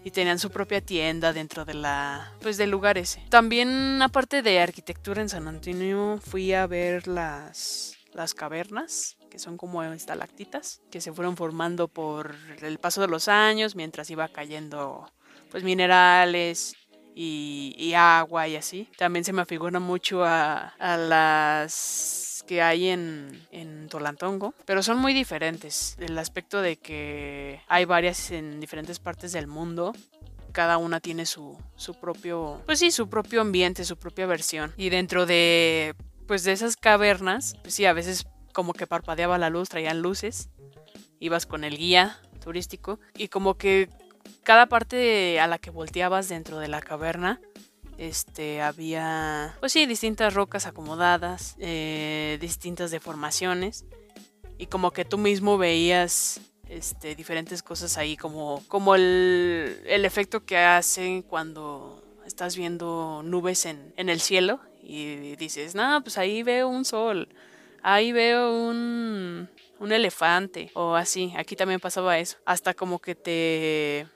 y 0.04 0.10
tenían 0.10 0.40
su 0.40 0.50
propia 0.50 0.82
tienda 0.82 1.34
dentro 1.34 1.66
de 1.66 1.76
la 1.76 2.34
pues 2.42 2.58
del 2.58 2.72
lugar 2.72 2.98
ese. 2.98 3.24
También 3.30 4.02
aparte 4.02 4.42
de 4.42 4.60
arquitectura 4.60 5.22
en 5.22 5.30
San 5.30 5.48
Antonio 5.48 6.20
fui 6.20 6.52
a 6.54 6.66
ver 6.66 7.08
las 7.08 7.99
las 8.14 8.34
cavernas 8.34 9.18
que 9.30 9.40
son 9.40 9.58
como 9.58 9.84
estalactitas, 9.84 10.82
que 10.92 11.02
se 11.02 11.14
fueron 11.14 11.38
formando 11.38 11.88
por 11.88 12.36
el 12.62 12.80
paso 12.80 13.02
de 13.02 13.08
los 13.08 13.28
años 13.28 13.76
mientras 13.76 14.10
iba 14.10 14.28
cayendo 14.28 15.10
pues 15.52 15.64
minerales 15.64 16.76
y, 17.16 17.94
agua 17.96 18.48
y 18.48 18.56
así. 18.56 18.88
También 18.98 19.26
se 19.26 19.34
me 19.34 19.42
afigura 19.42 19.80
mucho 19.80 20.24
a, 20.24 20.74
las 20.80 22.44
que 22.48 22.62
hay 22.62 22.88
en, 22.88 23.46
en 23.52 23.88
Tolantongo, 23.90 24.54
pero 24.66 24.82
son 24.82 24.98
muy 24.98 25.14
diferentes. 25.14 25.96
El 26.00 26.18
aspecto 26.18 26.62
de 26.62 26.78
que 26.78 27.62
hay 27.68 27.86
varias 27.86 28.32
en 28.32 28.60
diferentes 28.60 29.00
partes 29.00 29.34
del 29.34 29.48
mundo 29.48 29.94
cada 30.52 30.78
una 30.78 31.00
tiene 31.00 31.26
su, 31.26 31.58
su, 31.76 31.94
propio, 31.94 32.62
pues 32.66 32.80
sí, 32.80 32.92
su 32.92 33.08
propio 33.08 33.42
ambiente, 33.42 33.86
su 33.86 33.98
propia 33.98 34.26
versión. 34.26 34.74
Y 34.78 34.90
dentro 34.90 35.26
de, 35.26 35.96
pues 36.30 36.44
de 36.44 36.52
esas 36.52 36.78
cavernas, 36.78 37.56
pues 37.64 37.74
sí, 37.74 37.88
a 37.88 37.94
veces 37.94 38.28
como 38.54 38.74
que 38.74 38.86
parpadeaba 38.86 39.40
la 39.40 39.50
luz, 39.50 39.68
traían 39.68 40.04
luces, 40.04 40.52
ibas 41.20 41.48
con 41.48 41.64
el 41.64 41.76
guía 41.76 42.20
turístico 42.44 43.00
y 43.18 43.30
como 43.30 43.58
que 43.58 43.90
cada 44.44 44.68
parte 44.68 45.40
a 45.40 45.48
la 45.48 45.58
que 45.58 45.72
volteabas 45.72 46.30
dentro 46.30 46.60
de 46.60 46.68
la 46.68 46.82
caverna, 46.82 47.42
este, 47.98 48.62
había, 48.62 49.58
pues 49.60 49.72
sí, 49.72 49.88
distintas 49.88 50.36
rocas 50.36 50.68
acomodadas, 50.68 51.56
eh, 51.58 52.38
distintas 52.40 52.92
deformaciones 52.92 53.86
y 54.60 54.68
como 54.68 54.92
que 54.92 55.06
tú 55.06 55.18
mismo 55.18 55.58
veías 55.58 56.42
este, 56.68 57.16
diferentes 57.16 57.64
cosas 57.64 57.98
ahí, 57.98 58.16
como, 58.16 58.64
como 58.68 58.94
el, 58.94 59.82
el 59.88 60.06
efecto 60.06 60.46
que 60.46 60.60
hacen 60.60 61.24
cuando 61.24 62.04
estás 62.24 62.56
viendo 62.56 63.24
nubes 63.24 63.66
en, 63.66 63.96
en 63.98 64.10
el 64.10 64.22
cielo 64.22 64.60
y 64.90 65.36
dices, 65.36 65.76
no, 65.76 66.02
pues 66.04 66.18
ahí 66.18 66.44
veo 66.44 66.68
un 66.68 66.86
sol 66.86 67.30
ahí 67.84 68.12
veo 68.12 68.52
un, 68.54 69.50
un 69.80 69.92
elefante 69.92 70.72
o 70.74 70.96
así. 70.96 71.34
Aquí 71.38 71.56
también 71.56 71.80
pasaba 71.80 72.18
eso. 72.18 72.38
Hasta 72.46 72.74
como 72.74 73.00
que 73.00 73.16
te 73.16 74.08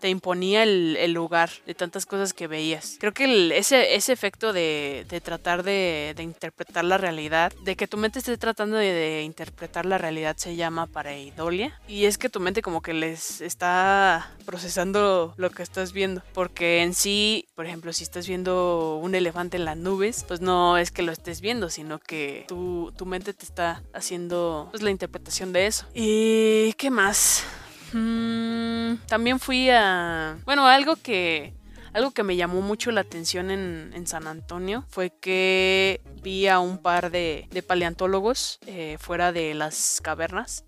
te 0.00 0.08
imponía 0.08 0.62
el, 0.62 1.12
lugar 1.12 1.50
de 1.66 1.74
tantas 1.74 2.06
cosas 2.06 2.32
que 2.32 2.46
veías. 2.46 2.96
Creo 2.98 3.12
que 3.12 3.56
ese, 3.56 3.94
ese 3.94 4.12
efecto 4.12 4.52
de, 4.52 5.04
tratar 5.22 5.62
de, 5.62 6.14
interpretar 6.18 6.84
la 6.84 6.98
realidad, 6.98 7.52
de 7.62 7.76
que 7.76 7.86
tu 7.86 7.96
mente 7.96 8.18
esté 8.18 8.36
tratando 8.38 8.76
de, 8.76 9.22
interpretar 9.24 9.86
la 9.86 9.98
realidad 9.98 10.36
se 10.36 10.56
llama 10.56 10.86
pareidolia. 10.86 11.78
Y 11.88 12.04
es 12.04 12.18
que 12.18 12.28
tu 12.28 12.40
mente 12.40 12.62
como 12.62 12.80
que 12.80 12.94
les 12.94 13.40
está 13.40 14.34
procesando 14.46 15.34
lo 15.36 15.50
que 15.50 15.62
estás 15.62 15.92
viendo. 15.92 16.22
Porque 16.32 16.82
en 16.82 16.94
sí, 16.94 17.46
por 17.54 17.66
ejemplo, 17.66 17.92
si 17.92 18.04
estás 18.04 18.26
viendo 18.26 18.96
un 18.96 19.14
elefante 19.14 19.56
en 19.56 19.64
las 19.64 19.76
nubes, 19.76 20.24
pues 20.26 20.40
no 20.40 20.78
es 20.78 20.90
que 20.90 21.02
lo 21.02 21.12
estés 21.12 21.40
viendo, 21.40 21.70
sino 21.70 21.98
que 21.98 22.44
tu, 22.48 22.92
tu 22.96 23.06
mente 23.06 23.34
te 23.34 23.44
está 23.44 23.82
haciendo 23.92 24.68
pues, 24.70 24.82
la 24.82 24.90
interpretación 24.90 25.52
de 25.52 25.66
eso. 25.66 25.86
¿Y 25.94 26.72
qué 26.74 26.90
más? 26.90 27.44
Mm, 27.92 28.96
también 29.06 29.40
fui 29.40 29.70
a... 29.70 30.38
Bueno, 30.44 30.66
algo 30.66 30.96
que... 30.96 31.54
Algo 31.92 32.12
que 32.12 32.22
me 32.22 32.36
llamó 32.36 32.60
mucho 32.60 32.92
la 32.92 33.00
atención 33.00 33.50
en, 33.50 34.06
San 34.06 34.28
Antonio 34.28 34.84
fue 34.90 35.10
que 35.10 36.00
vi 36.22 36.46
a 36.46 36.60
un 36.60 36.78
par 36.78 37.10
de, 37.10 37.48
paleontólogos 37.66 38.60
eh, 38.66 38.96
fuera 39.00 39.32
de 39.32 39.54
las 39.54 40.00
cavernas. 40.00 40.64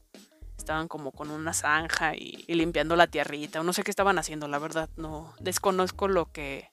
Estaban 0.58 0.88
como 0.88 1.12
con 1.12 1.30
una 1.30 1.52
zanja 1.52 2.16
y, 2.16 2.44
y, 2.48 2.54
limpiando 2.54 2.96
la 2.96 3.06
tierrita. 3.06 3.62
No 3.62 3.72
sé 3.72 3.84
qué 3.84 3.92
estaban 3.92 4.18
haciendo, 4.18 4.48
la 4.48 4.58
verdad. 4.58 4.88
No 4.96 5.32
desconozco 5.38 6.08
lo 6.08 6.32
que, 6.32 6.70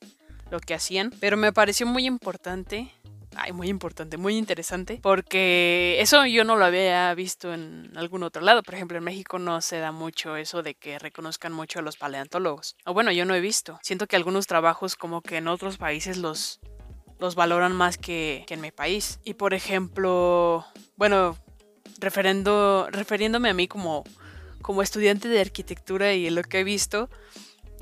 lo 0.49 0.59
que 0.59 0.73
hacían. 0.73 1.13
Pero 1.19 1.37
me 1.37 1.53
pareció 1.53 1.85
muy 1.85 2.07
importante 2.07 2.91
ay, 3.35 3.53
muy 3.53 3.67
importante, 3.67 4.17
muy 4.17 4.37
interesante, 4.37 4.99
porque 5.01 5.97
eso 5.99 6.25
yo 6.25 6.43
no 6.43 6.55
lo 6.55 6.65
había 6.65 7.13
visto 7.15 7.53
en 7.53 7.91
algún 7.95 8.23
otro 8.23 8.41
lado. 8.41 8.63
Por 8.63 8.75
ejemplo, 8.75 8.97
en 8.97 9.03
México 9.03 9.39
no 9.39 9.61
se 9.61 9.79
da 9.79 9.91
mucho 9.91 10.35
eso 10.35 10.63
de 10.63 10.75
que 10.75 10.99
reconozcan 10.99 11.53
mucho 11.53 11.79
a 11.79 11.81
los 11.81 11.97
paleontólogos. 11.97 12.75
O 12.85 12.93
bueno, 12.93 13.11
yo 13.11 13.25
no 13.25 13.35
he 13.35 13.41
visto. 13.41 13.79
Siento 13.83 14.07
que 14.07 14.15
algunos 14.15 14.47
trabajos 14.47 14.95
como 14.95 15.21
que 15.21 15.37
en 15.37 15.47
otros 15.47 15.77
países 15.77 16.17
los, 16.17 16.59
los 17.19 17.35
valoran 17.35 17.73
más 17.73 17.97
que, 17.97 18.45
en 18.49 18.61
mi 18.61 18.71
país. 18.71 19.19
Y 19.23 19.35
por 19.35 19.53
ejemplo, 19.53 20.65
bueno, 20.95 21.37
referendo, 21.99 22.87
refiriéndome 22.91 23.49
a 23.49 23.53
mí 23.53 23.67
como 23.67 24.03
como 24.61 24.81
estudiante 24.81 25.27
de 25.27 25.41
arquitectura 25.41 26.13
y 26.13 26.29
lo 26.29 26.43
que 26.43 26.59
he 26.59 26.63
visto, 26.63 27.09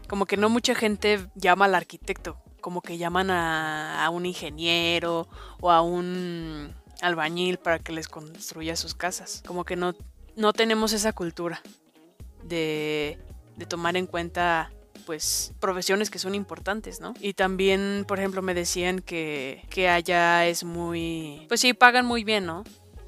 como 0.08 0.26
que 0.26 0.38
no 0.38 0.50
mucha 0.50 0.76
gente 0.76 1.28
llama 1.36 1.66
al 1.66 1.76
arquitecto, 1.76 2.38
como 2.68 2.82
que 2.82 2.98
llaman 2.98 3.32
a, 3.32 4.10
un 4.12 4.26
ingeniero 4.26 5.26
o 5.62 5.72
a 5.72 5.80
un 5.80 6.74
albañil 7.02 7.60
para 7.60 7.80
que 7.80 7.94
les 7.94 8.10
construya 8.10 8.76
sus 8.76 8.94
casas. 8.94 9.42
Como 9.48 9.64
que 9.64 9.78
no, 9.78 9.96
no 10.36 10.52
tenemos 10.52 10.92
esa 10.92 11.14
cultura 11.14 11.62
de, 12.44 13.18
de 13.56 13.66
tomar 13.66 13.96
en 13.96 14.06
cuenta 14.06 14.70
pues 15.06 15.54
profesiones 15.62 16.10
que 16.10 16.20
son 16.20 16.36
importantes, 16.36 17.00
¿no? 17.00 17.14
Y 17.22 17.36
también, 17.36 18.04
por 18.06 18.20
ejemplo, 18.20 18.42
me 18.42 18.54
decían 18.54 19.00
que, 19.00 19.64
que 19.70 19.88
allá 19.88 20.46
es 20.46 20.66
muy, 20.66 21.46
pues 21.48 21.62
sí, 21.62 21.72
pagan 21.72 22.06
muy 22.06 22.26
bien, 22.26 22.46
¿no? 22.46 22.66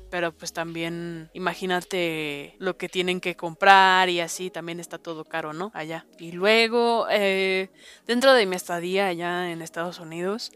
Pero 0.10 0.32
pues 0.32 0.54
también 0.54 1.30
imagínate 1.34 2.56
lo 2.60 2.78
que 2.78 2.89
tienen 2.89 3.22
que 3.22 3.36
comprar 3.36 4.10
y 4.10 4.20
así 4.20 4.50
también 4.50 4.80
está 4.80 4.98
todo 4.98 5.25
caro, 5.25 5.54
¿no? 5.54 5.72
Allá. 5.74 6.06
Y 6.18 6.32
luego, 6.32 7.08
eh, 7.10 7.70
dentro 8.08 8.34
de 8.34 8.46
mi 8.46 8.56
estadía 8.56 9.08
allá 9.08 9.51
en 9.51 9.62
Estados 9.62 10.00
Unidos, 10.00 10.51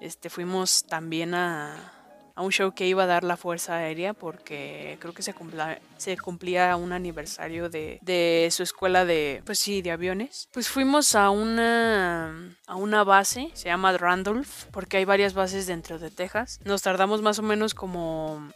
este, 0.00 0.28
fuimos 0.28 0.84
también 0.86 1.34
a, 1.34 1.92
a 2.36 2.42
un 2.42 2.52
show 2.52 2.72
que 2.72 2.86
iba 2.86 3.04
a 3.04 3.06
dar 3.06 3.24
la 3.24 3.38
Fuerza 3.38 3.76
Aérea 3.76 4.12
porque 4.12 4.98
creo 5.00 5.14
que 5.14 5.22
se 5.22 5.32
cumplía, 5.32 5.80
se 5.96 6.18
cumplía 6.18 6.76
un 6.76 6.92
aniversario 6.92 7.70
de, 7.70 7.98
de, 8.02 8.48
su 8.52 8.62
escuela 8.62 9.06
de, 9.06 9.42
pues 9.46 9.58
sí, 9.58 9.80
de 9.80 9.90
aviones. 9.90 10.48
Pues 10.52 10.68
fuimos 10.68 11.14
a 11.14 11.30
una, 11.30 12.54
a 12.66 12.76
una 12.76 13.04
base, 13.04 13.50
se 13.54 13.70
llama 13.70 13.96
Randolph, 13.96 14.64
porque 14.70 14.98
hay 14.98 15.06
varias 15.06 15.32
bases 15.32 15.66
dentro 15.66 15.98
de 15.98 16.10
Texas. 16.10 16.60
Nos 16.62 16.82
tardamos 16.82 17.22
más 17.22 17.38
o 17.38 17.42
menos 17.42 17.72
como 17.72 18.52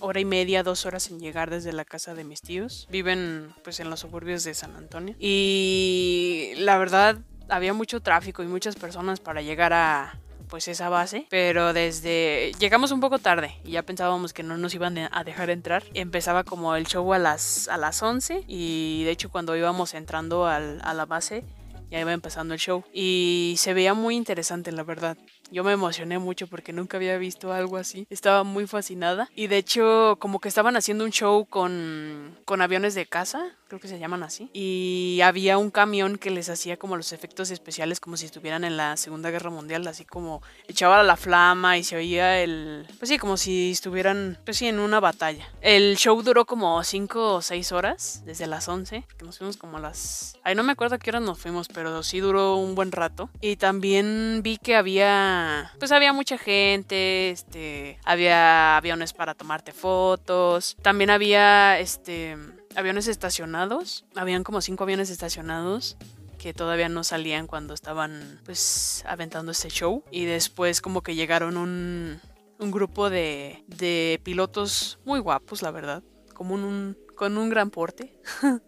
hora 0.00 0.20
y 0.20 0.24
media, 0.24 0.62
dos 0.62 0.86
horas 0.86 1.10
en 1.10 1.20
llegar 1.20 1.50
desde 1.50 1.72
la 1.72 1.84
casa 1.84 2.14
de 2.14 2.24
mis 2.24 2.42
tíos. 2.42 2.86
Viven 2.90 3.54
pues 3.62 3.80
en 3.80 3.90
los 3.90 4.00
suburbios 4.00 4.44
de 4.44 4.54
San 4.54 4.76
Antonio. 4.76 5.14
Y 5.18 6.52
la 6.56 6.78
verdad 6.78 7.18
había 7.48 7.72
mucho 7.72 8.00
tráfico 8.00 8.42
y 8.42 8.46
muchas 8.46 8.76
personas 8.76 9.20
para 9.20 9.42
llegar 9.42 9.72
a, 9.72 10.18
pues 10.48 10.68
esa 10.68 10.88
base, 10.88 11.26
pero 11.30 11.72
desde 11.72 12.52
llegamos 12.58 12.92
un 12.92 13.00
poco 13.00 13.18
tarde 13.18 13.56
y 13.64 13.72
ya 13.72 13.82
pensábamos 13.82 14.32
que 14.32 14.42
no 14.42 14.56
nos 14.56 14.74
iban 14.74 14.96
a 14.98 15.24
dejar 15.24 15.50
entrar. 15.50 15.82
Empezaba 15.94 16.44
como 16.44 16.76
el 16.76 16.86
show 16.86 17.12
a 17.12 17.18
las 17.18 17.68
a 17.68 17.76
las 17.76 18.02
11 18.02 18.44
y 18.46 19.04
de 19.04 19.10
hecho 19.10 19.30
cuando 19.30 19.56
íbamos 19.56 19.94
entrando 19.94 20.46
al, 20.46 20.80
a 20.84 20.94
la 20.94 21.06
base 21.06 21.44
ya 21.90 22.00
iba 22.00 22.12
empezando 22.12 22.54
el 22.54 22.60
show 22.60 22.84
y 22.92 23.54
se 23.58 23.74
veía 23.74 23.94
muy 23.94 24.16
interesante 24.16 24.72
la 24.72 24.84
verdad. 24.84 25.16
Yo 25.54 25.62
me 25.62 25.70
emocioné 25.70 26.18
mucho 26.18 26.48
porque 26.48 26.72
nunca 26.72 26.96
había 26.96 27.16
visto 27.16 27.52
algo 27.52 27.76
así. 27.76 28.08
Estaba 28.10 28.42
muy 28.42 28.66
fascinada. 28.66 29.30
Y 29.36 29.46
de 29.46 29.58
hecho, 29.58 30.16
como 30.18 30.40
que 30.40 30.48
estaban 30.48 30.74
haciendo 30.74 31.04
un 31.04 31.12
show 31.12 31.46
con, 31.46 32.36
con 32.44 32.60
aviones 32.60 32.96
de 32.96 33.06
casa, 33.06 33.52
creo 33.68 33.80
que 33.80 33.86
se 33.86 34.00
llaman 34.00 34.24
así. 34.24 34.50
Y 34.52 35.20
había 35.22 35.56
un 35.58 35.70
camión 35.70 36.18
que 36.18 36.30
les 36.30 36.48
hacía 36.48 36.76
como 36.76 36.96
los 36.96 37.12
efectos 37.12 37.52
especiales 37.52 38.00
como 38.00 38.16
si 38.16 38.26
estuvieran 38.26 38.64
en 38.64 38.76
la 38.76 38.96
Segunda 38.96 39.30
Guerra 39.30 39.50
Mundial, 39.50 39.86
así 39.86 40.04
como 40.04 40.42
echaba 40.66 41.00
la 41.04 41.16
flama 41.16 41.78
y 41.78 41.84
se 41.84 41.94
oía 41.94 42.40
el... 42.40 42.88
Pues 42.98 43.08
sí, 43.08 43.18
como 43.18 43.36
si 43.36 43.70
estuvieran, 43.70 44.38
pues 44.44 44.56
sí, 44.56 44.66
en 44.66 44.80
una 44.80 44.98
batalla. 44.98 45.48
El 45.60 45.96
show 45.96 46.20
duró 46.22 46.46
como 46.46 46.82
5 46.82 47.34
o 47.34 47.42
6 47.42 47.70
horas, 47.70 48.22
desde 48.26 48.48
las 48.48 48.68
11, 48.68 49.04
que 49.16 49.24
nos 49.24 49.38
fuimos 49.38 49.56
como 49.56 49.78
las... 49.78 50.36
Ay, 50.42 50.56
no 50.56 50.64
me 50.64 50.72
acuerdo 50.72 50.98
qué 50.98 51.10
hora 51.10 51.20
nos 51.20 51.38
fuimos, 51.38 51.68
pero 51.68 52.02
sí 52.02 52.18
duró 52.18 52.56
un 52.56 52.74
buen 52.74 52.90
rato. 52.90 53.30
Y 53.40 53.54
también 53.54 54.40
vi 54.42 54.58
que 54.58 54.74
había 54.74 55.43
pues 55.78 55.92
había 55.92 56.12
mucha 56.12 56.38
gente, 56.38 57.30
este, 57.30 57.98
había 58.04 58.76
aviones 58.76 59.12
para 59.12 59.34
tomarte 59.34 59.72
fotos, 59.72 60.76
también 60.82 61.10
había, 61.10 61.78
este, 61.78 62.36
aviones 62.76 63.08
estacionados, 63.08 64.04
habían 64.14 64.44
como 64.44 64.60
cinco 64.60 64.84
aviones 64.84 65.10
estacionados 65.10 65.96
que 66.38 66.52
todavía 66.52 66.88
no 66.88 67.04
salían 67.04 67.46
cuando 67.46 67.72
estaban, 67.74 68.40
pues, 68.44 69.04
aventando 69.06 69.52
este 69.52 69.68
show 69.68 70.04
y 70.10 70.24
después 70.24 70.80
como 70.80 71.02
que 71.02 71.14
llegaron 71.14 71.56
un, 71.56 72.20
grupo 72.58 73.10
de, 73.10 73.62
de 73.66 74.20
pilotos 74.24 74.98
muy 75.04 75.20
guapos, 75.20 75.60
la 75.60 75.70
verdad, 75.70 76.02
como 76.32 76.54
un, 76.54 76.96
con 77.14 77.36
un 77.36 77.50
gran 77.50 77.70
porte. 77.70 78.18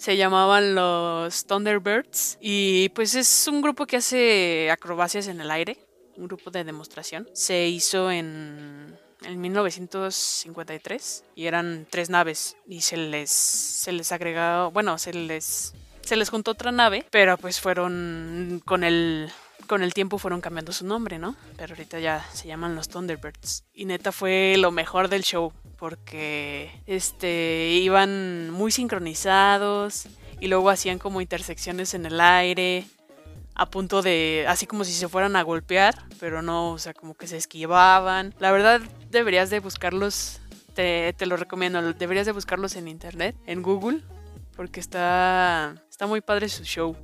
se 0.00 0.16
llamaban 0.16 0.74
los 0.74 1.44
Thunderbirds 1.44 2.38
y 2.40 2.88
pues 2.90 3.14
es 3.14 3.46
un 3.48 3.60
grupo 3.60 3.84
que 3.84 3.98
hace 3.98 4.70
acrobacias 4.70 5.26
en 5.26 5.42
el 5.42 5.50
aire, 5.50 5.76
un 6.20 6.28
grupo 6.28 6.50
de 6.50 6.64
demostración. 6.64 7.28
Se 7.32 7.66
hizo 7.66 8.10
en, 8.10 8.96
en 9.22 9.40
1953 9.40 11.24
y 11.34 11.46
eran 11.46 11.86
tres 11.90 12.10
naves 12.10 12.56
y 12.68 12.82
se 12.82 12.96
les, 12.96 13.30
se 13.30 13.92
les 13.92 14.12
agregó, 14.12 14.70
bueno, 14.70 14.98
se 14.98 15.12
les, 15.12 15.74
se 16.02 16.16
les 16.16 16.30
juntó 16.30 16.52
otra 16.52 16.72
nave, 16.72 17.06
pero 17.10 17.36
pues 17.38 17.60
fueron 17.60 18.62
con 18.64 18.84
el 18.84 19.30
con 19.66 19.82
el 19.84 19.94
tiempo 19.94 20.18
fueron 20.18 20.40
cambiando 20.40 20.72
su 20.72 20.84
nombre, 20.84 21.20
¿no? 21.20 21.36
Pero 21.56 21.74
ahorita 21.74 22.00
ya 22.00 22.26
se 22.32 22.48
llaman 22.48 22.74
los 22.74 22.88
Thunderbirds. 22.88 23.62
Y 23.72 23.84
neta 23.84 24.10
fue 24.10 24.56
lo 24.58 24.72
mejor 24.72 25.08
del 25.08 25.22
show 25.22 25.52
porque 25.78 26.82
este 26.86 27.78
iban 27.80 28.50
muy 28.50 28.72
sincronizados 28.72 30.08
y 30.40 30.48
luego 30.48 30.70
hacían 30.70 30.98
como 30.98 31.20
intersecciones 31.20 31.94
en 31.94 32.04
el 32.06 32.20
aire 32.20 32.84
a 33.60 33.66
punto 33.66 34.00
de 34.00 34.46
así 34.48 34.66
como 34.66 34.84
si 34.84 34.92
se 34.92 35.06
fueran 35.06 35.36
a 35.36 35.42
golpear, 35.42 35.94
pero 36.18 36.40
no, 36.40 36.70
o 36.70 36.78
sea, 36.78 36.94
como 36.94 37.12
que 37.14 37.26
se 37.26 37.36
esquivaban. 37.36 38.34
La 38.38 38.52
verdad 38.52 38.80
deberías 39.10 39.50
de 39.50 39.60
buscarlos 39.60 40.40
te, 40.72 41.12
te 41.12 41.26
lo 41.26 41.36
recomiendo, 41.36 41.92
deberías 41.92 42.24
de 42.24 42.32
buscarlos 42.32 42.74
en 42.76 42.88
internet, 42.88 43.36
en 43.44 43.60
Google, 43.60 44.00
porque 44.56 44.80
está 44.80 45.74
está 45.90 46.06
muy 46.06 46.22
padre 46.22 46.48
su 46.48 46.64
show. 46.64 46.96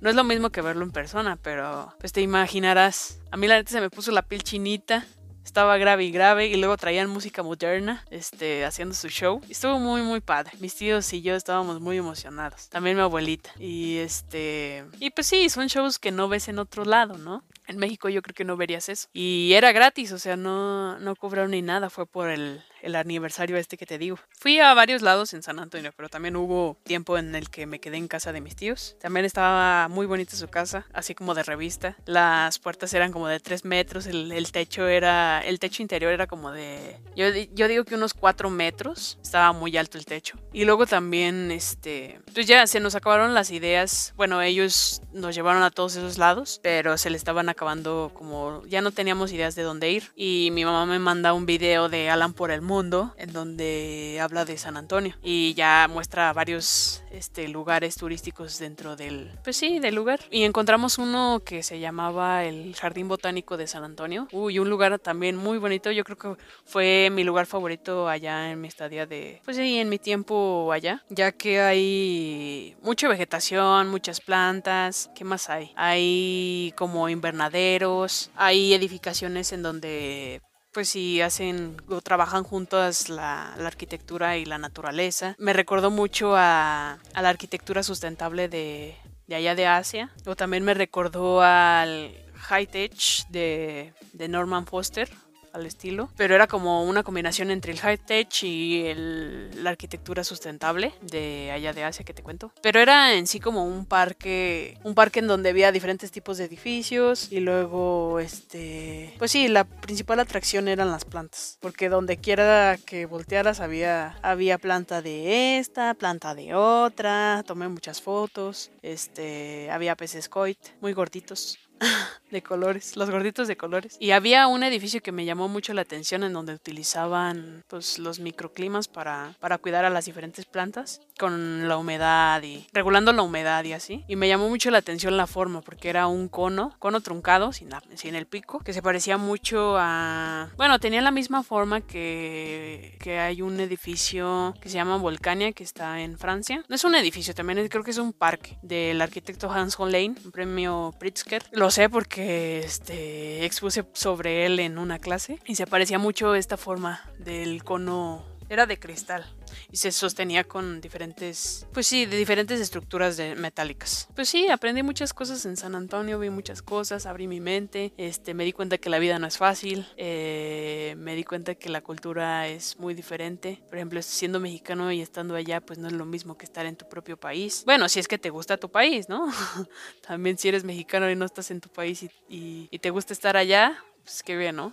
No 0.00 0.08
es 0.08 0.16
lo 0.16 0.24
mismo 0.24 0.48
que 0.48 0.62
verlo 0.62 0.84
en 0.84 0.90
persona, 0.90 1.36
pero 1.36 1.94
pues 2.00 2.12
te 2.12 2.22
imaginarás. 2.22 3.20
A 3.30 3.36
mí 3.36 3.46
la 3.46 3.56
neta 3.56 3.70
se 3.70 3.82
me 3.82 3.90
puso 3.90 4.10
la 4.10 4.22
piel 4.22 4.42
chinita 4.42 5.04
estaba 5.50 5.78
grave 5.78 6.04
y 6.04 6.12
grave 6.12 6.46
y 6.46 6.54
luego 6.54 6.76
traían 6.76 7.10
música 7.10 7.42
moderna, 7.42 8.04
este, 8.08 8.64
haciendo 8.64 8.94
su 8.94 9.08
show. 9.08 9.40
Estuvo 9.48 9.80
muy, 9.80 10.00
muy 10.00 10.20
padre. 10.20 10.52
Mis 10.60 10.76
tíos 10.76 11.12
y 11.12 11.22
yo 11.22 11.34
estábamos 11.34 11.80
muy 11.80 11.96
emocionados. 11.96 12.68
También 12.68 12.94
mi 12.96 13.02
abuelita. 13.02 13.50
Y 13.58 13.96
este, 13.96 14.84
y 15.00 15.10
pues 15.10 15.26
sí, 15.26 15.48
son 15.48 15.66
shows 15.66 15.98
que 15.98 16.12
no 16.12 16.28
ves 16.28 16.46
en 16.46 16.60
otro 16.60 16.84
lado, 16.84 17.18
¿no? 17.18 17.42
En 17.66 17.78
México 17.78 18.08
yo 18.08 18.22
creo 18.22 18.34
que 18.34 18.44
no 18.44 18.56
verías 18.56 18.88
eso. 18.88 19.08
Y 19.12 19.52
era 19.54 19.72
gratis, 19.72 20.12
o 20.12 20.20
sea, 20.20 20.36
no, 20.36 21.00
no 21.00 21.16
cobraron 21.16 21.50
ni 21.50 21.62
nada, 21.62 21.90
fue 21.90 22.06
por 22.06 22.28
el, 22.28 22.62
el 22.82 22.96
aniversario 22.96 23.56
este 23.56 23.76
que 23.76 23.86
te 23.86 23.98
digo. 23.98 24.18
Fui 24.30 24.58
a 24.58 24.74
varios 24.74 25.02
lados 25.02 25.34
en 25.34 25.42
San 25.42 25.58
Antonio, 25.58 25.92
pero 25.96 26.08
también 26.08 26.36
hubo 26.36 26.78
tiempo 26.84 27.18
en 27.18 27.34
el 27.34 27.50
que 27.50 27.66
me 27.66 27.80
quedé 27.80 27.96
en 27.96 28.08
casa 28.08 28.32
de 28.32 28.40
mis 28.40 28.56
tíos. 28.56 28.96
También 29.00 29.26
estaba 29.26 29.88
muy 29.88 30.06
bonita 30.06 30.36
su 30.36 30.48
casa, 30.48 30.86
así 30.92 31.14
como 31.14 31.34
de 31.34 31.42
revista. 31.42 31.96
Las 32.06 32.58
puertas 32.58 32.92
eran 32.94 33.12
como 33.12 33.28
de 33.28 33.40
3 33.40 33.64
metros, 33.64 34.06
el, 34.06 34.32
el 34.32 34.50
techo 34.52 34.88
era, 34.88 35.40
el 35.40 35.58
techo 35.58 35.82
interior 35.82 36.12
era 36.12 36.26
como 36.26 36.52
de, 36.52 36.98
yo, 37.14 37.26
yo 37.52 37.68
digo 37.68 37.84
que 37.84 37.94
unos 37.94 38.14
4 38.14 38.50
metros, 38.50 39.18
estaba 39.22 39.52
muy 39.52 39.76
alto 39.76 39.98
el 39.98 40.06
techo. 40.06 40.38
Y 40.52 40.64
luego 40.64 40.86
también, 40.86 41.50
este, 41.50 42.20
pues 42.32 42.46
ya 42.46 42.66
se 42.66 42.80
nos 42.80 42.94
acabaron 42.94 43.34
las 43.34 43.50
ideas, 43.50 44.14
bueno, 44.16 44.40
ellos 44.42 45.02
nos 45.12 45.34
llevaron 45.34 45.62
a 45.62 45.70
todos 45.70 45.96
esos 45.96 46.18
lados, 46.18 46.60
pero 46.62 46.96
se 46.96 47.10
le 47.10 47.16
estaban 47.16 47.48
acabando 47.48 48.10
como, 48.14 48.64
ya 48.66 48.80
no 48.80 48.90
teníamos 48.90 49.32
ideas 49.32 49.54
de 49.54 49.62
dónde 49.62 49.90
ir. 49.90 50.12
Y 50.16 50.50
mi 50.52 50.64
mamá 50.64 50.86
me 50.86 50.98
manda 50.98 51.32
un 51.32 51.46
video 51.46 51.88
de 51.88 52.10
Alan 52.10 52.32
por 52.32 52.50
el 52.50 52.62
mundo 52.62 52.69
en 52.70 53.32
donde 53.32 54.20
habla 54.22 54.44
de 54.44 54.56
San 54.56 54.76
Antonio 54.76 55.16
y 55.24 55.54
ya 55.54 55.88
muestra 55.90 56.32
varios 56.32 57.02
este, 57.10 57.48
lugares 57.48 57.96
turísticos 57.96 58.60
dentro 58.60 58.94
del, 58.94 59.32
pues 59.42 59.56
sí, 59.56 59.80
del 59.80 59.96
lugar. 59.96 60.20
Y 60.30 60.44
encontramos 60.44 60.96
uno 60.98 61.42
que 61.44 61.64
se 61.64 61.80
llamaba 61.80 62.44
el 62.44 62.76
Jardín 62.76 63.08
Botánico 63.08 63.56
de 63.56 63.66
San 63.66 63.82
Antonio. 63.82 64.28
Uy, 64.30 64.60
un 64.60 64.70
lugar 64.70 65.00
también 65.00 65.34
muy 65.34 65.58
bonito. 65.58 65.90
Yo 65.90 66.04
creo 66.04 66.16
que 66.16 66.42
fue 66.64 67.10
mi 67.10 67.24
lugar 67.24 67.46
favorito 67.46 68.08
allá 68.08 68.52
en 68.52 68.60
mi 68.60 68.68
estadía 68.68 69.04
de, 69.04 69.42
pues 69.44 69.56
sí, 69.56 69.78
en 69.78 69.88
mi 69.88 69.98
tiempo 69.98 70.70
allá, 70.72 71.04
ya 71.08 71.32
que 71.32 71.60
hay 71.60 72.76
mucha 72.82 73.08
vegetación, 73.08 73.88
muchas 73.88 74.20
plantas. 74.20 75.10
¿Qué 75.16 75.24
más 75.24 75.50
hay? 75.50 75.72
Hay 75.74 76.72
como 76.76 77.08
invernaderos, 77.08 78.30
hay 78.36 78.74
edificaciones 78.74 79.52
en 79.52 79.64
donde 79.64 80.40
pues 80.72 80.88
sí 80.88 81.20
hacen 81.20 81.76
o 81.88 82.00
trabajan 82.00 82.44
juntas 82.44 83.08
la, 83.08 83.54
la, 83.58 83.66
arquitectura 83.66 84.36
y 84.36 84.44
la 84.44 84.58
naturaleza. 84.58 85.34
Me 85.38 85.52
recordó 85.52 85.90
mucho 85.90 86.36
a, 86.36 86.98
a 87.14 87.22
la 87.22 87.28
arquitectura 87.28 87.82
sustentable 87.82 88.48
de, 88.48 88.96
de, 89.26 89.34
allá 89.34 89.54
de 89.54 89.66
Asia. 89.66 90.10
O 90.26 90.36
también 90.36 90.64
me 90.64 90.74
recordó 90.74 91.42
al 91.42 92.14
High 92.34 92.66
Tech 92.66 93.28
de, 93.28 93.92
de 94.12 94.28
Norman 94.28 94.66
Foster. 94.66 95.08
Al 95.52 95.66
estilo, 95.66 96.10
pero 96.16 96.34
era 96.34 96.46
como 96.46 96.84
una 96.84 97.02
combinación 97.02 97.50
entre 97.50 97.72
el 97.72 97.78
high-tech 97.78 98.42
y 98.42 98.86
el, 98.86 99.64
la 99.64 99.70
arquitectura 99.70 100.24
sustentable 100.24 100.92
de 101.02 101.50
allá 101.52 101.72
de 101.72 101.84
Asia 101.84 102.04
que 102.04 102.14
te 102.14 102.22
cuento. 102.22 102.52
Pero 102.62 102.80
era 102.80 103.14
en 103.14 103.26
sí 103.26 103.40
como 103.40 103.64
un 103.64 103.86
parque, 103.86 104.78
un 104.84 104.94
parque 104.94 105.20
en 105.20 105.26
donde 105.26 105.50
había 105.50 105.72
diferentes 105.72 106.10
tipos 106.10 106.38
de 106.38 106.44
edificios 106.44 107.30
y 107.30 107.40
luego, 107.40 108.20
este, 108.20 109.14
pues 109.18 109.30
sí, 109.30 109.48
la 109.48 109.64
principal 109.64 110.20
atracción 110.20 110.68
eran 110.68 110.90
las 110.90 111.04
plantas, 111.04 111.58
porque 111.60 111.88
donde 111.88 112.18
quiera 112.18 112.78
que 112.84 113.06
voltearas 113.06 113.60
había, 113.60 114.18
había 114.22 114.58
planta 114.58 115.02
de 115.02 115.58
esta, 115.58 115.94
planta 115.94 116.34
de 116.34 116.54
otra, 116.54 117.42
tomé 117.46 117.68
muchas 117.68 118.02
fotos, 118.02 118.70
este, 118.82 119.70
había 119.70 119.96
peces 119.96 120.28
coit, 120.28 120.58
muy 120.80 120.92
gorditos. 120.92 121.58
de 122.30 122.42
colores, 122.42 122.96
los 122.96 123.10
gorditos 123.10 123.48
de 123.48 123.56
colores. 123.56 123.96
Y 124.00 124.12
había 124.12 124.46
un 124.46 124.62
edificio 124.62 125.02
que 125.02 125.12
me 125.12 125.24
llamó 125.24 125.48
mucho 125.48 125.74
la 125.74 125.82
atención 125.82 126.22
en 126.22 126.32
donde 126.32 126.54
utilizaban 126.54 127.64
pues 127.68 127.98
los 127.98 128.20
microclimas 128.20 128.88
para, 128.88 129.34
para 129.40 129.58
cuidar 129.58 129.84
a 129.84 129.90
las 129.90 130.04
diferentes 130.04 130.44
plantas 130.44 131.00
con 131.18 131.68
la 131.68 131.76
humedad 131.76 132.42
y 132.42 132.66
regulando 132.72 133.12
la 133.12 133.22
humedad 133.22 133.64
y 133.64 133.72
así. 133.72 134.04
Y 134.08 134.16
me 134.16 134.28
llamó 134.28 134.48
mucho 134.48 134.70
la 134.70 134.78
atención 134.78 135.16
la 135.16 135.26
forma 135.26 135.60
porque 135.60 135.88
era 135.88 136.06
un 136.06 136.28
cono, 136.28 136.74
cono 136.78 137.00
truncado 137.00 137.52
sin, 137.52 137.70
sin 137.94 138.14
el 138.14 138.26
pico, 138.26 138.60
que 138.60 138.72
se 138.72 138.82
parecía 138.82 139.18
mucho 139.18 139.76
a... 139.78 140.50
Bueno, 140.56 140.78
tenía 140.78 141.02
la 141.02 141.10
misma 141.10 141.42
forma 141.42 141.80
que, 141.80 142.96
que 143.00 143.18
hay 143.18 143.42
un 143.42 143.58
edificio 143.60 144.54
que 144.60 144.68
se 144.68 144.76
llama 144.76 144.96
Volcania 144.96 145.52
que 145.52 145.64
está 145.64 146.00
en 146.00 146.18
Francia. 146.18 146.64
No 146.68 146.76
es 146.76 146.84
un 146.84 146.94
edificio, 146.94 147.34
también 147.34 147.68
creo 147.68 147.84
que 147.84 147.90
es 147.90 147.98
un 147.98 148.12
parque 148.12 148.58
del 148.62 149.00
arquitecto 149.00 149.50
Hans 149.50 149.78
Hollein, 149.78 150.16
un 150.24 150.30
premio 150.30 150.94
Pritzker. 150.98 151.42
Lo 151.70 151.72
sé 151.72 151.88
porque 151.88 152.58
este, 152.64 153.44
expuse 153.44 153.84
sobre 153.92 154.44
él 154.44 154.58
en 154.58 154.76
una 154.76 154.98
clase 154.98 155.38
y 155.46 155.54
se 155.54 155.68
parecía 155.68 156.00
mucho 156.00 156.34
esta 156.34 156.56
forma 156.56 157.08
del 157.20 157.62
cono 157.62 158.24
era 158.50 158.66
de 158.66 158.78
cristal 158.78 159.24
y 159.70 159.76
se 159.76 159.92
sostenía 159.92 160.44
con 160.44 160.80
diferentes, 160.80 161.66
pues 161.72 161.86
sí, 161.86 162.04
de 162.04 162.16
diferentes 162.16 162.60
estructuras 162.60 163.16
de 163.16 163.36
metálicas. 163.36 164.08
Pues 164.14 164.28
sí, 164.28 164.48
aprendí 164.48 164.82
muchas 164.82 165.14
cosas 165.14 165.46
en 165.46 165.56
San 165.56 165.74
Antonio, 165.74 166.18
vi 166.18 166.30
muchas 166.30 166.60
cosas, 166.60 167.06
abrí 167.06 167.28
mi 167.28 167.40
mente, 167.40 167.92
este, 167.96 168.34
me 168.34 168.44
di 168.44 168.52
cuenta 168.52 168.78
que 168.78 168.90
la 168.90 168.98
vida 168.98 169.18
no 169.18 169.26
es 169.26 169.38
fácil, 169.38 169.86
eh, 169.96 170.94
me 170.98 171.14
di 171.14 171.24
cuenta 171.24 171.54
que 171.54 171.68
la 171.68 171.80
cultura 171.80 172.48
es 172.48 172.78
muy 172.78 172.94
diferente. 172.94 173.62
Por 173.68 173.78
ejemplo, 173.78 174.02
siendo 174.02 174.40
mexicano 174.40 174.90
y 174.90 175.00
estando 175.00 175.36
allá, 175.36 175.60
pues 175.60 175.78
no 175.78 175.86
es 175.86 175.94
lo 175.94 176.04
mismo 176.04 176.36
que 176.36 176.44
estar 176.44 176.66
en 176.66 176.76
tu 176.76 176.88
propio 176.88 177.16
país. 177.16 177.62
Bueno, 177.64 177.88
si 177.88 178.00
es 178.00 178.08
que 178.08 178.18
te 178.18 178.30
gusta 178.30 178.56
tu 178.56 178.68
país, 178.68 179.08
¿no? 179.08 179.30
También 180.06 180.38
si 180.38 180.48
eres 180.48 180.64
mexicano 180.64 181.08
y 181.10 181.14
no 181.14 181.24
estás 181.24 181.50
en 181.52 181.60
tu 181.60 181.68
país 181.68 182.02
y, 182.28 182.68
y 182.70 182.78
te 182.80 182.90
gusta 182.90 183.12
estar 183.12 183.36
allá, 183.36 183.78
pues 184.10 184.24
qué 184.24 184.36
bien, 184.36 184.56
¿no? 184.56 184.72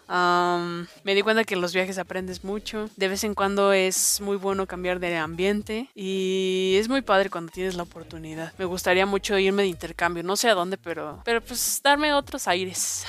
me 1.04 1.14
di 1.14 1.22
cuenta 1.22 1.44
que 1.44 1.54
en 1.54 1.62
los 1.62 1.72
viajes 1.72 2.00
aprendes 2.00 2.44
mucho. 2.44 2.90
De 2.96 3.08
vez 3.08 3.24
en 3.24 3.36
cuando 3.36 3.72
es 3.72 4.20
muy 4.20 4.36
bueno 4.36 4.66
cambiar 4.66 5.00
de 5.00 5.16
ambiente 5.16 5.92
y 5.94 6.76
es 6.80 6.90
muy 6.90 7.04
padre 7.04 7.30
cuando 7.30 7.52
tienes 7.52 7.76
la 7.76 7.84
oportunidad. 7.84 8.52
Me 8.58 8.66
gustaría 8.66 9.06
mucho 9.06 9.38
irme 9.38 9.62
de 9.62 9.68
intercambio, 9.68 10.24
no 10.24 10.36
sé 10.36 10.50
a 10.50 10.56
dónde, 10.56 10.78
pero, 10.78 11.22
pero 11.24 11.42
pues 11.42 11.80
darme 11.84 12.14
otros 12.14 12.48
aires 12.48 13.06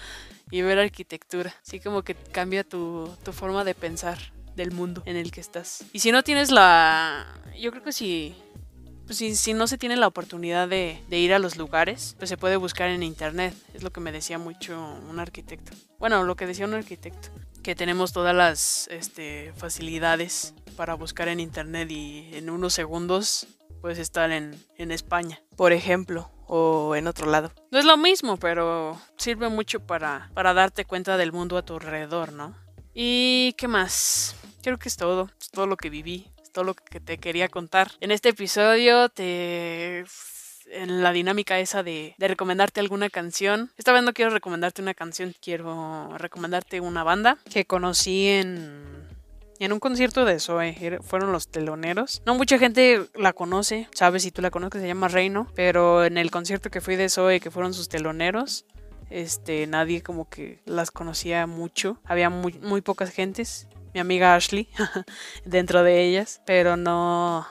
y 0.50 0.60
ver 0.60 0.78
arquitectura. 0.78 1.54
Así 1.66 1.80
como 1.80 2.02
que 2.02 2.14
cambia 2.14 2.62
tu, 2.62 3.10
tu 3.24 3.32
forma 3.32 3.64
de 3.64 3.74
pensar 3.74 4.18
del 4.54 4.72
mundo 4.72 5.02
en 5.06 5.16
el 5.16 5.30
que 5.30 5.40
estás. 5.40 5.82
Y 5.94 6.00
si 6.00 6.12
no 6.12 6.22
tienes 6.22 6.50
la... 6.50 7.26
Yo 7.58 7.70
creo 7.70 7.82
que 7.82 7.92
si 7.92 8.36
pues 9.10 9.40
si, 9.40 9.54
no 9.54 9.66
se 9.66 9.76
tiene 9.76 9.96
la 9.96 10.06
oportunidad 10.06 10.68
de, 10.68 11.02
ir 11.10 11.34
a 11.34 11.40
los 11.40 11.56
lugares, 11.56 12.14
pues 12.18 12.28
se 12.28 12.36
puede 12.36 12.54
buscar 12.54 12.90
en 12.90 13.02
internet. 13.02 13.56
Es 13.74 13.82
lo 13.82 13.90
que 13.90 13.98
me 13.98 14.12
decía 14.12 14.38
mucho 14.38 14.80
un 15.08 15.18
arquitecto. 15.18 15.72
Bueno, 15.98 16.22
lo 16.22 16.36
que 16.36 16.46
decía 16.46 16.64
un 16.64 16.74
arquitecto. 16.74 17.30
Que 17.64 17.74
tenemos 17.74 18.12
todas 18.12 18.36
las 18.36 18.86
este, 18.86 19.52
facilidades 19.56 20.54
para 20.76 20.94
buscar 20.94 21.26
en 21.26 21.40
internet 21.40 21.90
y 21.90 22.30
en 22.34 22.50
unos 22.50 22.72
segundos 22.72 23.48
puedes 23.80 23.98
estar 23.98 24.30
en, 24.30 24.56
en 24.76 24.92
España, 24.92 25.40
por 25.56 25.72
ejemplo, 25.72 26.30
o 26.46 26.94
en 26.94 27.08
otro 27.08 27.28
lado. 27.28 27.50
No 27.72 27.80
es 27.80 27.84
lo 27.84 27.96
mismo, 27.96 28.36
pero 28.36 28.96
sirve 29.16 29.48
mucho 29.48 29.80
para, 29.80 30.30
para 30.34 30.54
darte 30.54 30.84
cuenta 30.84 31.16
del 31.16 31.32
mundo 31.32 31.58
a 31.58 31.64
tu 31.64 31.74
alrededor, 31.74 32.32
¿no? 32.32 32.54
¿Y 32.94 33.54
qué 33.54 33.66
más? 33.66 34.36
Creo 34.62 34.78
que 34.78 34.88
es 34.88 34.96
todo, 34.96 35.30
es 35.40 35.50
todo 35.50 35.66
lo 35.66 35.76
que 35.76 35.90
viví 35.90 36.30
todo 36.50 36.64
lo 36.64 36.74
que 36.74 37.00
te 37.00 37.18
quería 37.18 37.48
contar. 37.48 37.92
En 38.00 38.10
este 38.10 38.30
episodio 38.30 39.08
te 39.08 40.04
en 40.72 41.02
la 41.02 41.12
dinámica 41.12 41.58
esa 41.58 41.82
de, 41.82 42.14
recomendarte 42.18 42.80
alguna 42.80 43.10
canción. 43.10 43.72
Esta 43.76 43.92
vez 43.92 44.02
no 44.02 44.12
quiero 44.12 44.30
recomendarte 44.30 44.82
una 44.82 44.94
canción, 44.94 45.34
quiero 45.40 46.16
recomendarte 46.16 46.80
una 46.80 47.02
banda 47.02 47.38
que 47.50 47.64
conocí 47.64 48.28
en 48.28 49.08
en 49.60 49.74
un 49.74 49.78
concierto 49.78 50.24
de 50.24 50.40
Zoe, 50.40 50.98
fueron 51.02 51.32
los 51.32 51.48
teloneros. 51.48 52.22
No 52.24 52.34
mucha 52.34 52.58
gente 52.58 53.06
la 53.14 53.34
conoce, 53.34 53.88
sabes 53.92 54.22
si 54.22 54.30
tú 54.30 54.40
la 54.40 54.50
conoces, 54.50 54.80
se 54.80 54.88
llama 54.88 55.08
Reino, 55.08 55.48
pero 55.54 56.02
en 56.02 56.16
el 56.16 56.30
concierto 56.30 56.70
que 56.70 56.80
fui 56.80 56.96
de 56.96 57.10
Zoe, 57.10 57.40
que 57.40 57.50
fueron 57.50 57.74
sus 57.74 57.90
teloneros, 57.90 58.64
este, 59.10 59.66
nadie 59.66 60.02
como 60.02 60.30
que 60.30 60.60
las 60.64 60.90
conocía 60.90 61.46
mucho, 61.46 61.98
había 62.04 62.30
muy, 62.30 62.54
muy 62.54 62.80
pocas 62.80 63.10
gentes 63.10 63.68
mi 63.94 64.00
amiga 64.00 64.34
Ashley 64.34 64.68
dentro 65.44 65.82
de 65.82 66.02
ellas, 66.04 66.40
pero 66.46 66.76
no 66.76 67.46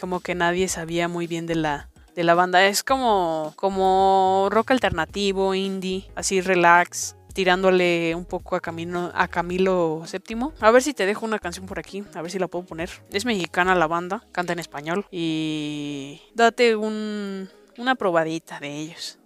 como 0.00 0.20
que 0.20 0.34
nadie 0.34 0.68
sabía 0.68 1.08
muy 1.08 1.26
bien 1.26 1.46
de 1.46 1.54
la 1.56 1.88
de 2.14 2.24
la 2.24 2.34
banda. 2.34 2.66
Es 2.66 2.82
como 2.82 3.52
como 3.56 4.48
rock 4.50 4.72
alternativo, 4.72 5.54
indie, 5.54 6.10
así 6.14 6.40
relax, 6.40 7.16
tirándole 7.36 8.14
un 8.14 8.24
poco 8.24 8.56
a 8.56 8.62
a 9.14 9.28
Camilo 9.28 10.02
VII. 10.10 10.48
A 10.60 10.70
ver 10.70 10.82
si 10.82 10.94
te 10.94 11.04
dejo 11.04 11.26
una 11.26 11.38
canción 11.38 11.66
por 11.66 11.78
aquí, 11.78 12.02
a 12.14 12.22
ver 12.22 12.30
si 12.30 12.38
la 12.38 12.48
puedo 12.48 12.64
poner. 12.64 12.90
Es 13.12 13.26
mexicana 13.26 13.74
la 13.74 13.86
banda, 13.86 14.24
canta 14.32 14.54
en 14.54 14.58
español 14.58 15.06
y 15.10 16.22
date 16.34 16.76
un, 16.76 17.50
una 17.76 17.94
probadita 17.94 18.58
de 18.58 18.74
ellos. 18.74 19.18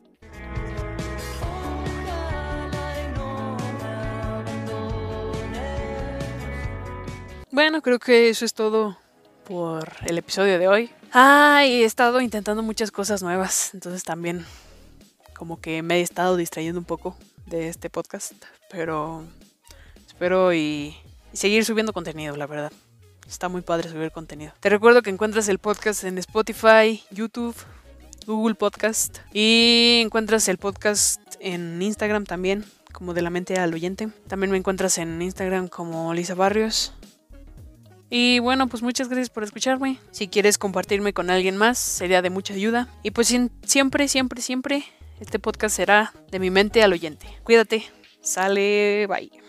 Bueno, 7.53 7.83
creo 7.83 7.99
que 7.99 8.29
eso 8.29 8.45
es 8.45 8.55
todo 8.55 8.97
por 9.47 9.89
el 10.07 10.19
episodio 10.19 10.59
de 10.61 10.69
hoy. 10.69 10.91
Ay, 11.11 11.83
he 11.83 11.85
estado 11.85 12.21
intentando 12.21 12.63
muchas 12.63 12.93
cosas 12.93 13.23
nuevas, 13.25 13.75
entonces 13.75 14.05
también 14.05 14.47
como 15.35 15.61
que 15.61 15.83
me 15.83 15.97
he 15.97 16.01
estado 16.01 16.37
distrayendo 16.37 16.79
un 16.79 16.85
poco 16.85 17.17
de 17.47 17.69
este 17.69 17.91
podcast, 17.91 18.35
pero 18.71 19.25
espero 20.07 20.55
y, 20.55 20.97
seguir 21.33 21.65
subiendo 21.65 21.93
contenido, 21.93 22.37
la 22.37 22.47
verdad. 22.47 22.73
Está 23.27 23.49
muy 23.49 23.63
padre 23.63 23.89
subir 23.89 24.13
contenido. 24.13 24.53
Te 24.61 24.69
recuerdo 24.69 25.03
que 25.03 25.11
encuentras 25.11 25.49
el 25.49 25.59
podcast 25.59 26.05
en 26.05 26.19
Spotify, 26.19 27.03
YouTube, 27.11 27.57
Google 28.27 28.55
Podcast 28.55 29.19
y 29.33 30.03
encuentras 30.05 30.47
el 30.49 30.59
podcast 30.59 31.21
en 31.41 31.83
Instagram 31.83 32.25
también, 32.25 32.65
como 32.93 33.13
de 33.13 33.23
la 33.23 33.31
mente 33.31 33.59
al 33.59 33.75
oyente. 33.75 34.09
También 34.29 34.53
me 34.53 34.59
encuentras 34.59 34.99
en 34.99 35.21
Instagram 35.21 35.69
como 35.69 36.15
Lisa 36.15 36.35
Barrios. 36.35 36.93
Y 38.11 38.41
bueno, 38.41 38.67
pues 38.67 38.83
muchas 38.83 39.09
gracias 39.09 39.31
por 39.31 39.45
escucharme. 39.45 39.99
Si 40.11 40.29
quieres 40.29 40.59
compartirme 40.59 41.13
con 41.13 41.31
alguien 41.31 41.57
más, 41.57 41.79
sería 41.79 42.23
de 42.23 42.31
mucha 42.31 42.55
ayuda. 42.55 42.89
Y 43.05 43.13
pues 43.13 43.29
siempre, 43.29 44.09
siempre, 44.09 44.43
siempre, 44.43 44.85
este 45.21 45.39
podcast 45.39 45.77
será 45.77 46.13
de 46.31 46.41
mi 46.41 46.51
mente 46.51 46.83
al 46.83 46.93
oyente. 46.93 47.27
Cuídate. 47.45 47.85
Sale, 48.21 49.07
bye. 49.07 49.40